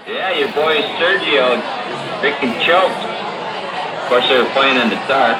[0.06, 1.60] Yeah, your boy Sergio
[2.20, 2.94] freaking choked.
[4.02, 5.36] Of course, they were playing in the dark.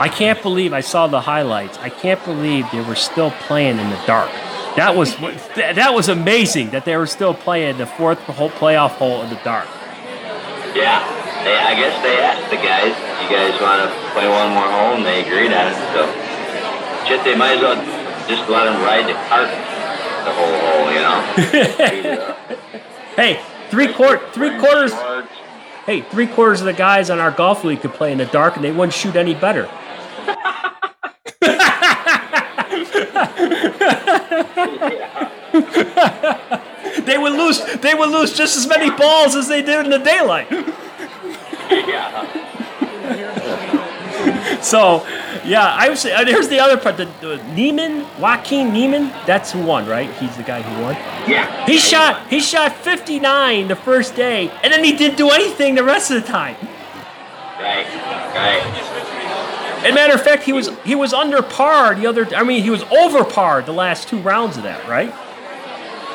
[0.00, 1.76] I can't believe I saw the highlights.
[1.78, 4.30] I can't believe they were still playing in the dark.
[4.76, 5.16] That was
[5.56, 9.40] that was amazing that they were still playing the fourth whole playoff hole in the
[9.42, 9.66] dark.
[10.74, 11.02] Yeah,
[11.48, 12.92] they, I guess they asked the guys,
[13.24, 15.76] "You guys want to play one more hole?" And they agreed on it.
[15.96, 16.04] So,
[17.08, 17.80] shit, they might as well
[18.28, 19.48] just let them ride the cart
[20.28, 21.24] the whole hole, you know?
[23.16, 23.40] hey,
[23.70, 24.92] three quart three quarters.
[25.86, 28.56] Hey, three quarters of the guys on our golf league could play in the dark,
[28.56, 29.62] and they wouldn't shoot any better.
[37.06, 37.64] they would lose.
[37.76, 40.50] They would lose just as many balls as they did in the daylight.
[41.70, 42.58] Yeah.
[44.60, 45.06] So,
[45.44, 46.96] yeah, I would say uh, here's the other part.
[46.96, 50.10] The, the Niemann, Joaquin Niemann, that's who won, right?
[50.14, 50.94] He's the guy who won.
[51.30, 51.66] Yeah.
[51.66, 52.28] He shot.
[52.28, 56.20] He shot 59 the first day, and then he didn't do anything the rest of
[56.22, 56.56] the time.
[57.58, 57.86] Right.
[58.34, 58.62] Right.
[59.84, 62.26] As a matter of fact, he was he was under par the other.
[62.34, 65.14] I mean, he was over par the last two rounds of that, right?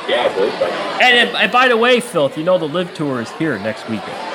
[0.09, 0.65] Yeah, I believe so.
[0.65, 3.89] And, and, and by the way, Filth, you know the LIV Tour is here next
[3.89, 4.32] weekend.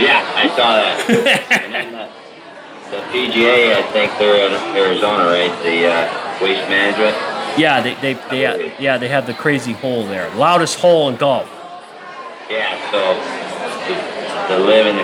[0.00, 1.06] Yeah, I saw that.
[2.90, 5.50] the, the PGA, I think they're in Arizona, right?
[5.62, 7.16] The uh, Waste Management.
[7.58, 11.16] Yeah, they they, they uh, yeah they have the crazy hole there, loudest hole in
[11.16, 11.50] golf.
[12.48, 13.18] Yeah, so
[14.48, 14.96] to, LIV in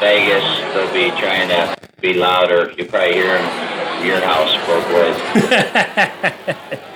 [0.00, 2.72] Vegas, they'll be trying to be louder.
[2.76, 6.84] You probably hear them in your house both ways.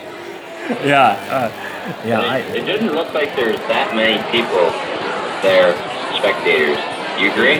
[0.84, 1.50] Yeah, uh,
[2.06, 2.20] yeah.
[2.20, 4.70] it, I, it didn't look like there's that many people
[5.42, 5.74] there,
[6.18, 6.78] spectators.
[7.18, 7.58] You agree?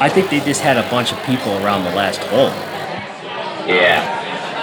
[0.00, 2.48] I think they just had a bunch of people around the last hole.
[3.66, 4.18] Yeah.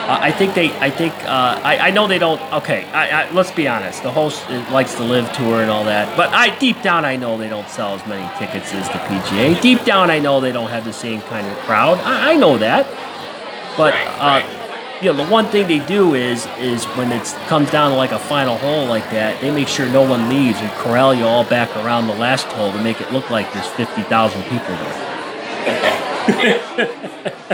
[0.07, 0.71] I I think they.
[0.79, 1.13] I think.
[1.23, 1.77] Uh, I.
[1.87, 2.41] I know they don't.
[2.53, 2.85] Okay.
[2.85, 4.03] I, I, let's be honest.
[4.03, 7.37] The host likes the LIV tour and all that, but I deep down I know
[7.37, 9.61] they don't sell as many tickets as the PGA.
[9.61, 11.97] Deep down I know they don't have the same kind of crowd.
[11.99, 12.85] I, I know that.
[13.77, 14.66] But Right, uh, right.
[15.01, 18.11] You know, the one thing they do is is when it comes down to like
[18.11, 21.43] a final hole like that, they make sure no one leaves and corral you all
[21.43, 25.03] back around the last hole to make it look like there's fifty thousand people there.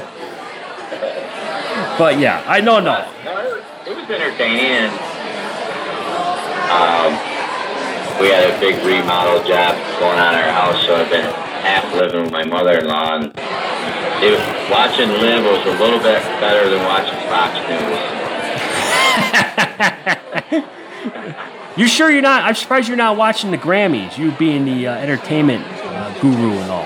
[1.98, 3.06] But yeah, I know no.
[3.86, 4.90] It was entertaining.
[6.74, 7.14] Um,
[8.20, 11.22] we had a big remodel job going on in our house, so I've been
[11.62, 13.20] half living with my mother-in-law.
[13.20, 13.34] And
[14.24, 18.24] it, watching LIV was a little bit better than watching Fox News.
[21.76, 22.44] You sure you're not?
[22.44, 24.16] I'm surprised you're not watching the Grammys.
[24.16, 26.84] You being the uh, entertainment uh, guru and all.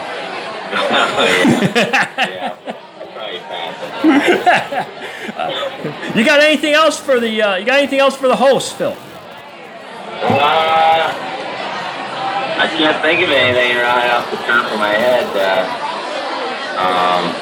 [0.77, 2.75] yeah, I'd
[3.13, 4.88] probably pass
[6.13, 6.17] it.
[6.17, 7.41] You got anything else for the?
[7.41, 8.95] Uh, you got anything else for the host, Phil?
[10.21, 11.11] Uh,
[12.59, 15.27] I can't think of anything right off the top of my head.
[15.35, 15.86] Uh,
[16.78, 17.34] um,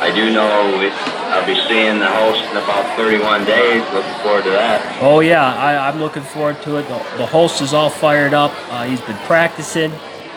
[0.00, 0.88] I do know we,
[1.32, 3.82] I'll be seeing the host in about 31 days.
[3.92, 4.98] Looking forward to that.
[5.02, 6.88] Oh yeah, I, I'm looking forward to it.
[6.88, 8.52] The, the host is all fired up.
[8.70, 9.92] Uh, he's been practicing,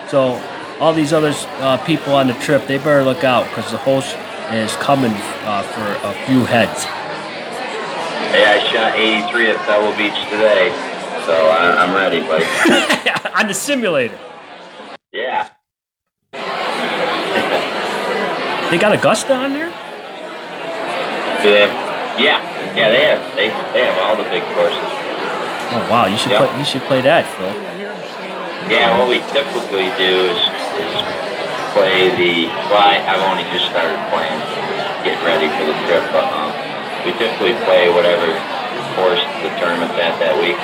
[0.08, 0.42] so
[0.80, 4.16] all these other uh, people on the trip they better look out because the host
[4.52, 5.14] is coming
[5.44, 6.86] uh, for a few heads.
[8.34, 10.70] Hey, I shot 83 at Pebble Beach today,
[11.26, 12.46] so I, I'm ready, buddy.
[13.36, 14.20] on the simulator.
[15.12, 15.50] Yeah.
[18.70, 19.70] They got Augusta on there.
[21.42, 21.74] Do they have,
[22.22, 22.38] yeah,
[22.78, 24.78] yeah, they have they, they have all the big courses.
[25.74, 26.46] Oh wow, you should Yeah.
[26.46, 26.60] play.
[26.60, 27.50] You should play that, Phil.
[28.70, 30.38] Yeah, what we typically do is,
[30.78, 30.94] is
[31.74, 32.46] play the.
[32.70, 34.38] Well, I, I've only just started playing.
[35.02, 36.06] getting ready for the trip.
[36.14, 36.52] But um,
[37.08, 38.30] we typically play whatever
[38.94, 40.60] course the tournament's at that week.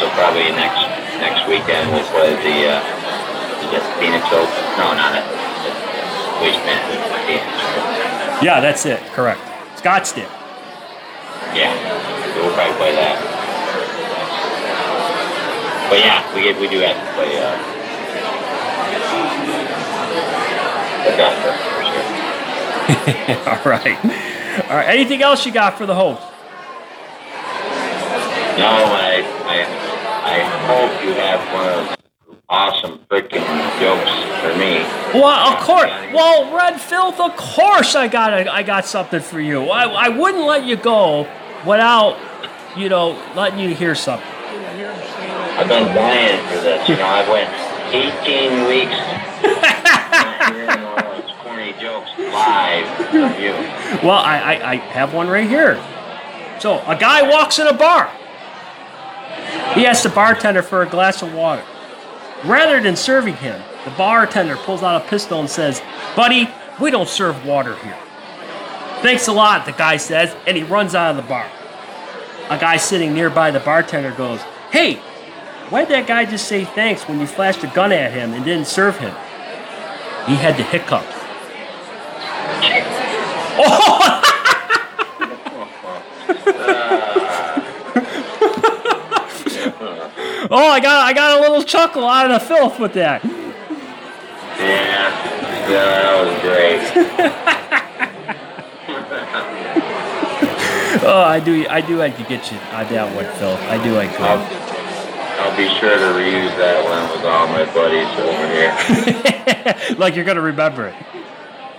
[0.00, 0.80] So probably next
[1.20, 4.62] next weekend we'll play the uh, is it Phoenix Open?
[4.80, 5.26] No, not it.
[6.40, 7.18] Waste Management.
[7.26, 8.42] Phoenix.
[8.42, 9.00] Yeah, that's it.
[9.12, 9.40] Correct.
[9.76, 10.30] Scottsdale.
[11.54, 11.74] Yeah,
[12.34, 13.18] so we'll probably play that.
[15.90, 17.78] But yeah, we get, we do have to play uh,
[21.08, 22.04] Augusta for sure.
[23.48, 23.98] All right.
[24.70, 24.88] All right.
[24.88, 26.22] Anything else you got for the host?
[28.58, 29.64] No, I, I,
[30.24, 31.97] I hope you have one of those
[32.48, 33.44] awesome freaking
[33.78, 34.78] jokes for me.
[35.20, 35.90] Well, of course.
[36.14, 39.64] Well, Red Filth, of course I got a, I got something for you.
[39.64, 41.28] I, I wouldn't let you go
[41.66, 42.16] without,
[42.76, 44.26] you know, letting you hear something.
[44.26, 46.88] I've been dying for this.
[46.88, 47.50] You know, I went
[47.92, 48.94] 18 weeks
[50.54, 53.52] hearing all those corny jokes live from you.
[54.06, 55.74] Well, I, I, I have one right here.
[56.60, 58.10] So, a guy walks in a bar.
[59.74, 61.64] He asks the bartender for a glass of water.
[62.44, 65.82] Rather than serving him, the bartender pulls out a pistol and says,
[66.14, 66.48] Buddy,
[66.80, 67.98] we don't serve water here.
[69.02, 71.50] Thanks a lot, the guy says, and he runs out of the bar.
[72.50, 74.94] A guy sitting nearby the bartender goes, Hey,
[75.70, 78.44] why did that guy just say thanks when you flashed a gun at him and
[78.44, 79.14] didn't serve him?
[80.26, 81.06] He had the hiccups.
[83.60, 84.22] Oh!
[90.60, 93.24] Oh, I got I got a little chuckle out of the filth with that.
[93.24, 93.30] Yeah,
[95.70, 96.82] yeah, that was great.
[101.00, 103.56] Oh, I do I do like to get you on that one, Phil.
[103.70, 104.54] I do like I'll, to.
[105.40, 109.96] I'll be sure to reuse that one with all my buddies over here.
[109.98, 110.94] like you're gonna remember it.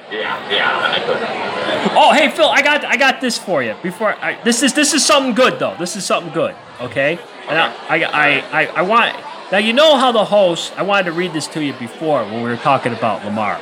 [0.09, 1.93] Yeah, yeah, I couldn't remember that.
[1.97, 3.75] Oh, hey Phil, I got I got this for you.
[3.83, 5.75] Before I, this is this is something good though.
[5.77, 6.55] This is something good.
[6.79, 7.19] Okay.
[7.49, 9.15] And I, I, I, I, want
[9.51, 10.71] now you know how the host.
[10.77, 13.59] I wanted to read this to you before when we were talking about Lamar.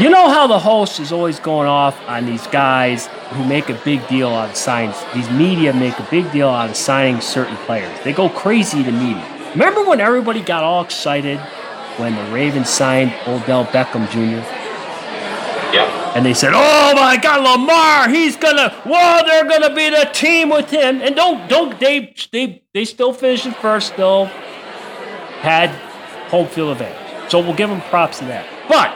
[0.00, 3.74] You know how the host is always going off on these guys who make a
[3.84, 4.96] big deal out of signs.
[5.12, 7.94] These media make a big deal out of signing certain players.
[8.02, 9.50] They go crazy to media.
[9.50, 11.38] Remember when everybody got all excited
[11.98, 14.59] when the Ravens signed Odell Beckham Jr.
[16.14, 18.08] And they said, "Oh my God, Lamar!
[18.08, 18.70] He's gonna.
[18.84, 22.14] Whoa, they're gonna be the team with him." And don't, don't they?
[22.32, 23.92] They, they still finished first.
[23.92, 24.26] Still
[25.40, 25.70] had
[26.30, 27.30] home field advantage.
[27.30, 28.46] So we'll give them props to that.
[28.68, 28.92] But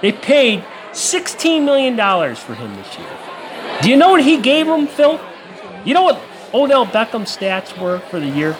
[0.00, 3.08] they paid sixteen million dollars for him this year.
[3.80, 5.20] Do you know what he gave them, Phil?
[5.84, 6.20] You know what
[6.52, 8.56] Odell Beckham's stats were for the year?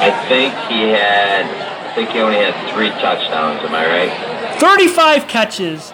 [0.00, 4.39] I think he had, I think he only had three touchdowns, am I right?
[4.60, 5.90] 35 catches,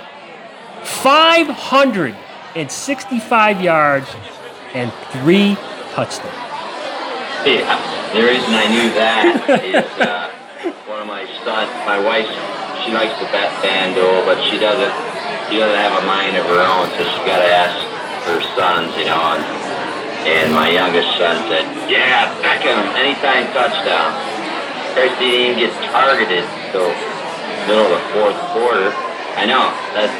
[0.82, 4.10] 565 yards,
[4.74, 5.54] and three
[5.94, 6.34] touchdowns.
[7.46, 7.62] Yeah.
[8.10, 10.34] The reason I knew that is uh,
[10.90, 12.26] one of my sons, my wife,
[12.82, 14.90] she likes to bet FanDuel, but she doesn't,
[15.46, 17.78] she doesn't have a mind of her own, so she's got to ask
[18.26, 19.46] her sons, you know, and,
[20.26, 24.10] and my youngest son said, yeah, Beckham, anytime touchdown.
[24.98, 26.90] He didn't even get targeted until
[27.66, 28.92] middle of the fourth quarter.
[29.36, 30.12] I know, that's,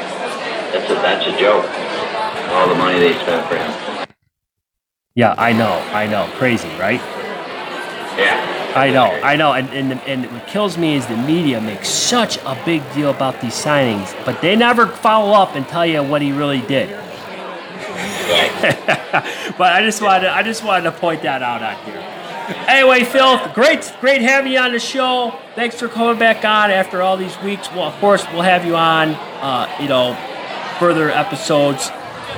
[0.73, 1.65] that's a, that's a joke.
[2.51, 4.07] All the money they spent for him.
[5.15, 6.29] Yeah, I know, I know.
[6.35, 6.99] Crazy, right?
[8.17, 8.55] Yeah.
[8.75, 9.53] I know, I know.
[9.53, 13.41] And, and, and what kills me is the media makes such a big deal about
[13.41, 16.89] these signings, but they never follow up and tell you what he really did.
[19.57, 22.16] But I just wanted, I just wanted to point that out out here.
[22.47, 25.37] Anyway, Phil, great, great having you on the show.
[25.55, 27.69] Thanks for coming back on after all these weeks.
[27.71, 29.09] Well, of course, we'll have you on.
[29.09, 30.15] Uh, you know,
[30.79, 31.89] further episodes.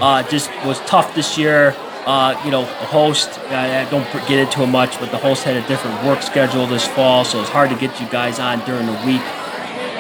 [0.02, 1.76] Uh, just was tough this year.
[2.08, 3.30] Uh, you know, the host.
[3.50, 6.66] I I don't get into it much, but the host had a different work schedule
[6.66, 9.22] this fall, so it's hard to get you guys on during the week.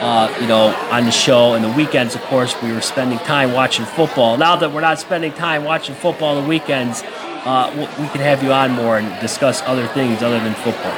[0.01, 3.51] Uh, you know, on the show and the weekends, of course, we were spending time
[3.51, 4.37] watching football.
[4.37, 7.03] Now that we're not spending time watching football on the weekends,
[7.49, 10.93] uh, we can have you on more and discuss other things other than football.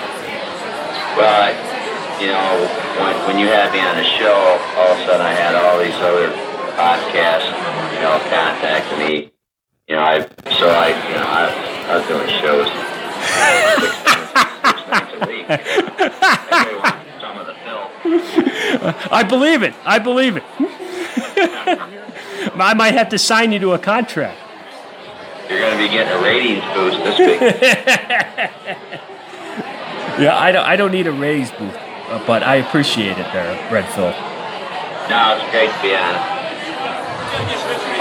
[1.16, 1.56] Well, I,
[2.20, 2.68] you know,
[3.00, 4.36] when, when you had me on the show,
[4.76, 6.28] all of a sudden I had all these other
[6.76, 7.48] podcasts,
[7.96, 9.32] you know, contacting me.
[9.88, 10.28] You know, I
[10.60, 11.48] so I, you know, I,
[11.88, 12.68] I was doing shows
[13.80, 13.96] six
[14.68, 15.46] six nights a week.
[15.48, 17.88] Everybody some of the film.
[19.10, 19.74] I believe it.
[19.86, 20.44] I believe it.
[22.60, 24.51] I might have to sign you to a contract.
[25.52, 27.42] You're going to be getting a ratings boost this week.
[30.20, 30.66] Yeah, I don't.
[30.66, 34.12] I don't need a raise booth, uh, but I appreciate it there, Red Phil.
[35.10, 36.16] no, it's great to be on.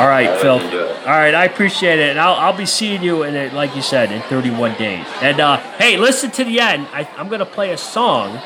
[0.01, 0.59] All right, Phil.
[0.59, 3.81] All right, I appreciate it, and I'll, I'll be seeing you in it, like you
[3.81, 5.07] said, in 31 days.
[5.23, 6.89] And uh, hey, listen to the end.
[6.93, 8.39] I, I'm gonna play a song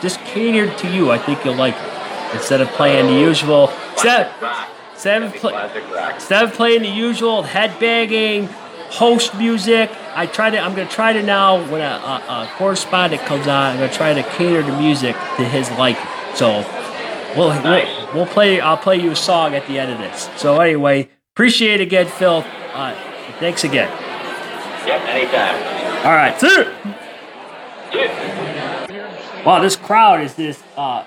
[0.00, 1.10] just catered to you.
[1.12, 2.34] I think you'll like it.
[2.34, 4.32] Instead of playing the usual, instead,
[5.00, 8.48] instead of, play, instead of playing the usual headbanging
[8.90, 10.58] host music, I try to.
[10.58, 14.12] I'm gonna try to now when a, a, a correspondent comes on, I'm gonna try
[14.12, 16.04] to cater the music to his liking.
[16.34, 16.66] So
[17.34, 17.86] we'll, Nice.
[18.08, 18.60] we'll we'll play.
[18.60, 20.28] I'll play you a song at the end of this.
[20.36, 22.44] So anyway, appreciate it again, Phil.
[22.74, 22.94] Uh,
[23.38, 23.88] thanks again.
[24.86, 26.06] Yep, anytime.
[26.06, 26.38] All right.
[26.38, 26.74] Dude.
[29.46, 31.04] Wow, this crowd is just uh,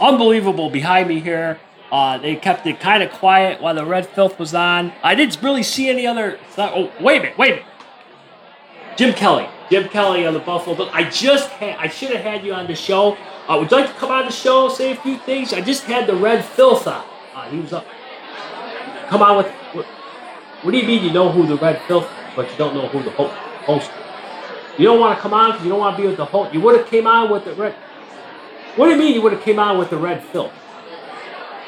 [0.00, 1.60] unbelievable behind me here.
[1.90, 4.92] Uh, they kept it kind of quiet while the Red Filth was on.
[5.02, 6.38] I didn't really see any other.
[6.56, 7.66] Oh, wait a minute, wait a minute.
[8.96, 10.90] Jim Kelly, Jim Kelly on the Buffalo Bills.
[10.92, 13.16] I just had, I should have had you on the show.
[13.48, 15.52] Uh, would you like to come on the show, say a few things?
[15.52, 17.04] I just had the Red Filth on.
[17.34, 17.86] Uh, he was up.
[19.08, 19.46] Come on with.
[19.72, 19.86] What,
[20.62, 22.86] what do you mean you know who the Red Filth, is, but you don't know
[22.88, 23.28] who the ho-
[23.64, 23.90] host?
[23.90, 24.78] is?
[24.78, 26.54] You don't want to come on because you don't want to be with the host.
[26.54, 27.74] You would have came on with the Red.
[28.76, 30.52] What do you mean you would have came on with the Red Filth?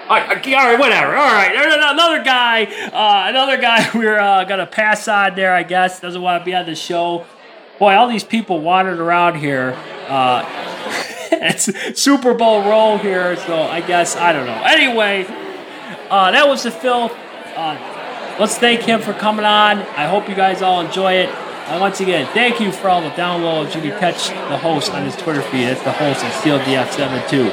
[0.09, 1.15] All right, all right, whatever.
[1.15, 2.65] All right, another guy.
[2.65, 5.55] Uh, another guy we're uh, gonna pass on there.
[5.55, 7.25] I guess doesn't want to be on the show.
[7.79, 9.77] Boy, all these people wandering around here.
[10.09, 10.45] Uh,
[11.31, 14.63] it's Super Bowl roll here, so I guess I don't know.
[14.65, 15.25] Anyway,
[16.11, 17.13] uh, that was the filth.
[17.55, 19.79] Uh, let's thank him for coming on.
[19.79, 21.29] I hope you guys all enjoy it.
[21.29, 23.75] Uh, once again, thank you for all the downloads.
[23.77, 25.69] You can catch the host on his Twitter feed.
[25.69, 27.51] It's the host at SteelDF72.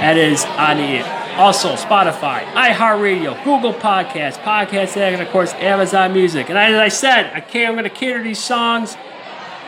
[0.00, 6.12] That is on the also Spotify, iHeartRadio, Google Podcasts, Podcast Addict, and of course Amazon
[6.12, 6.48] Music.
[6.48, 8.96] And as I said, okay, I'm going to cater these songs.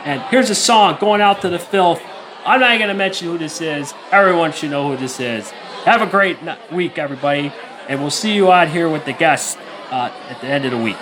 [0.05, 2.01] And here's a song going out to the filth.
[2.45, 3.93] I'm not going to mention who this is.
[4.11, 5.49] Everyone should know who this is.
[5.85, 6.37] Have a great
[6.71, 7.53] week, everybody.
[7.87, 9.57] And we'll see you out here with the guests
[9.91, 10.97] uh, at the end of the week.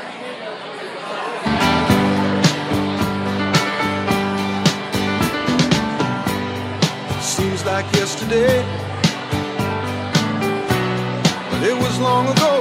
[7.22, 8.62] Seems like yesterday,
[11.64, 12.54] it was long ago.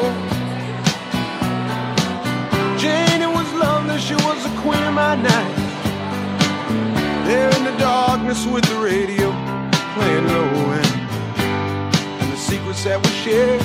[2.76, 5.57] Jane, it was lovely, she was the queen of my night.
[7.26, 9.30] There in the darkness with the radio
[9.94, 10.86] playing low and,
[12.20, 13.61] and the secrets that we shared.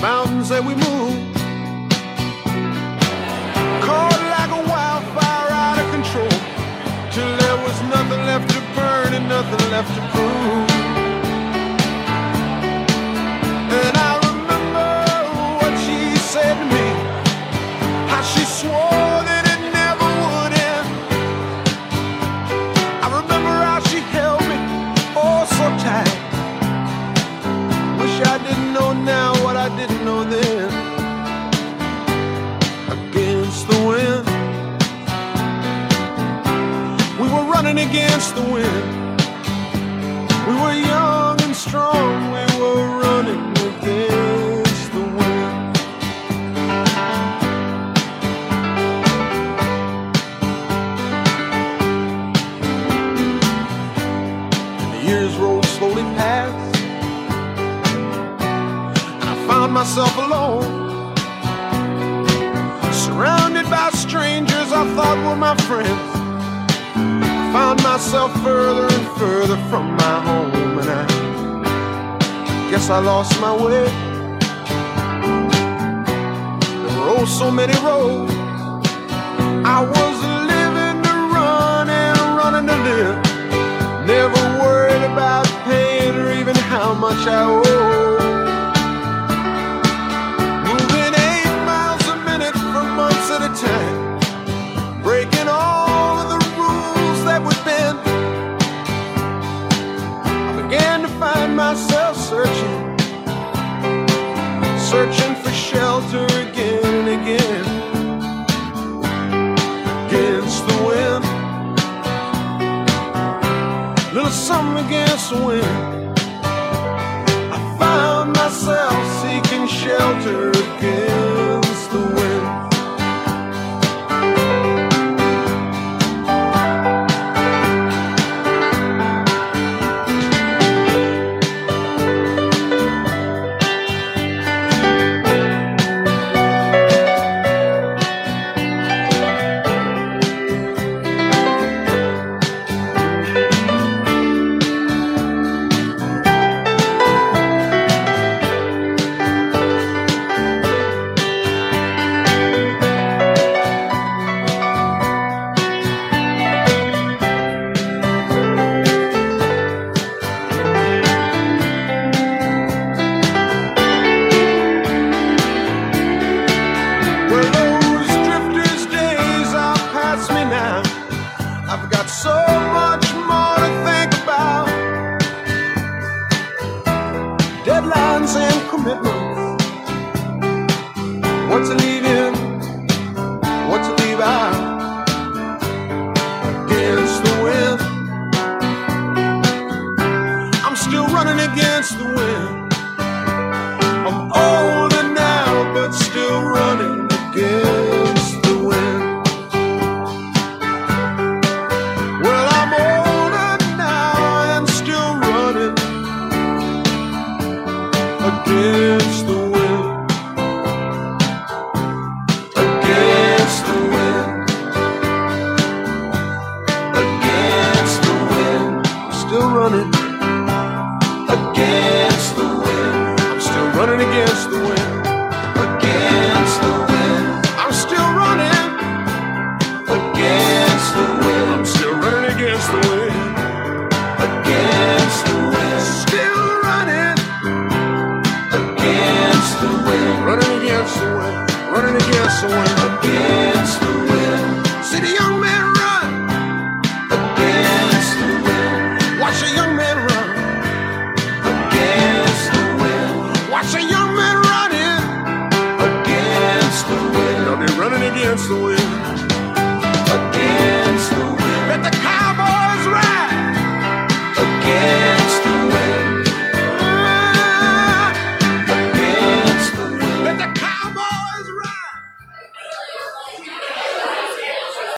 [0.00, 1.36] Mountains that we moved.
[3.84, 6.36] Caught like a wildfire out of control
[7.12, 10.71] till there was nothing left to burn and nothing left to prove.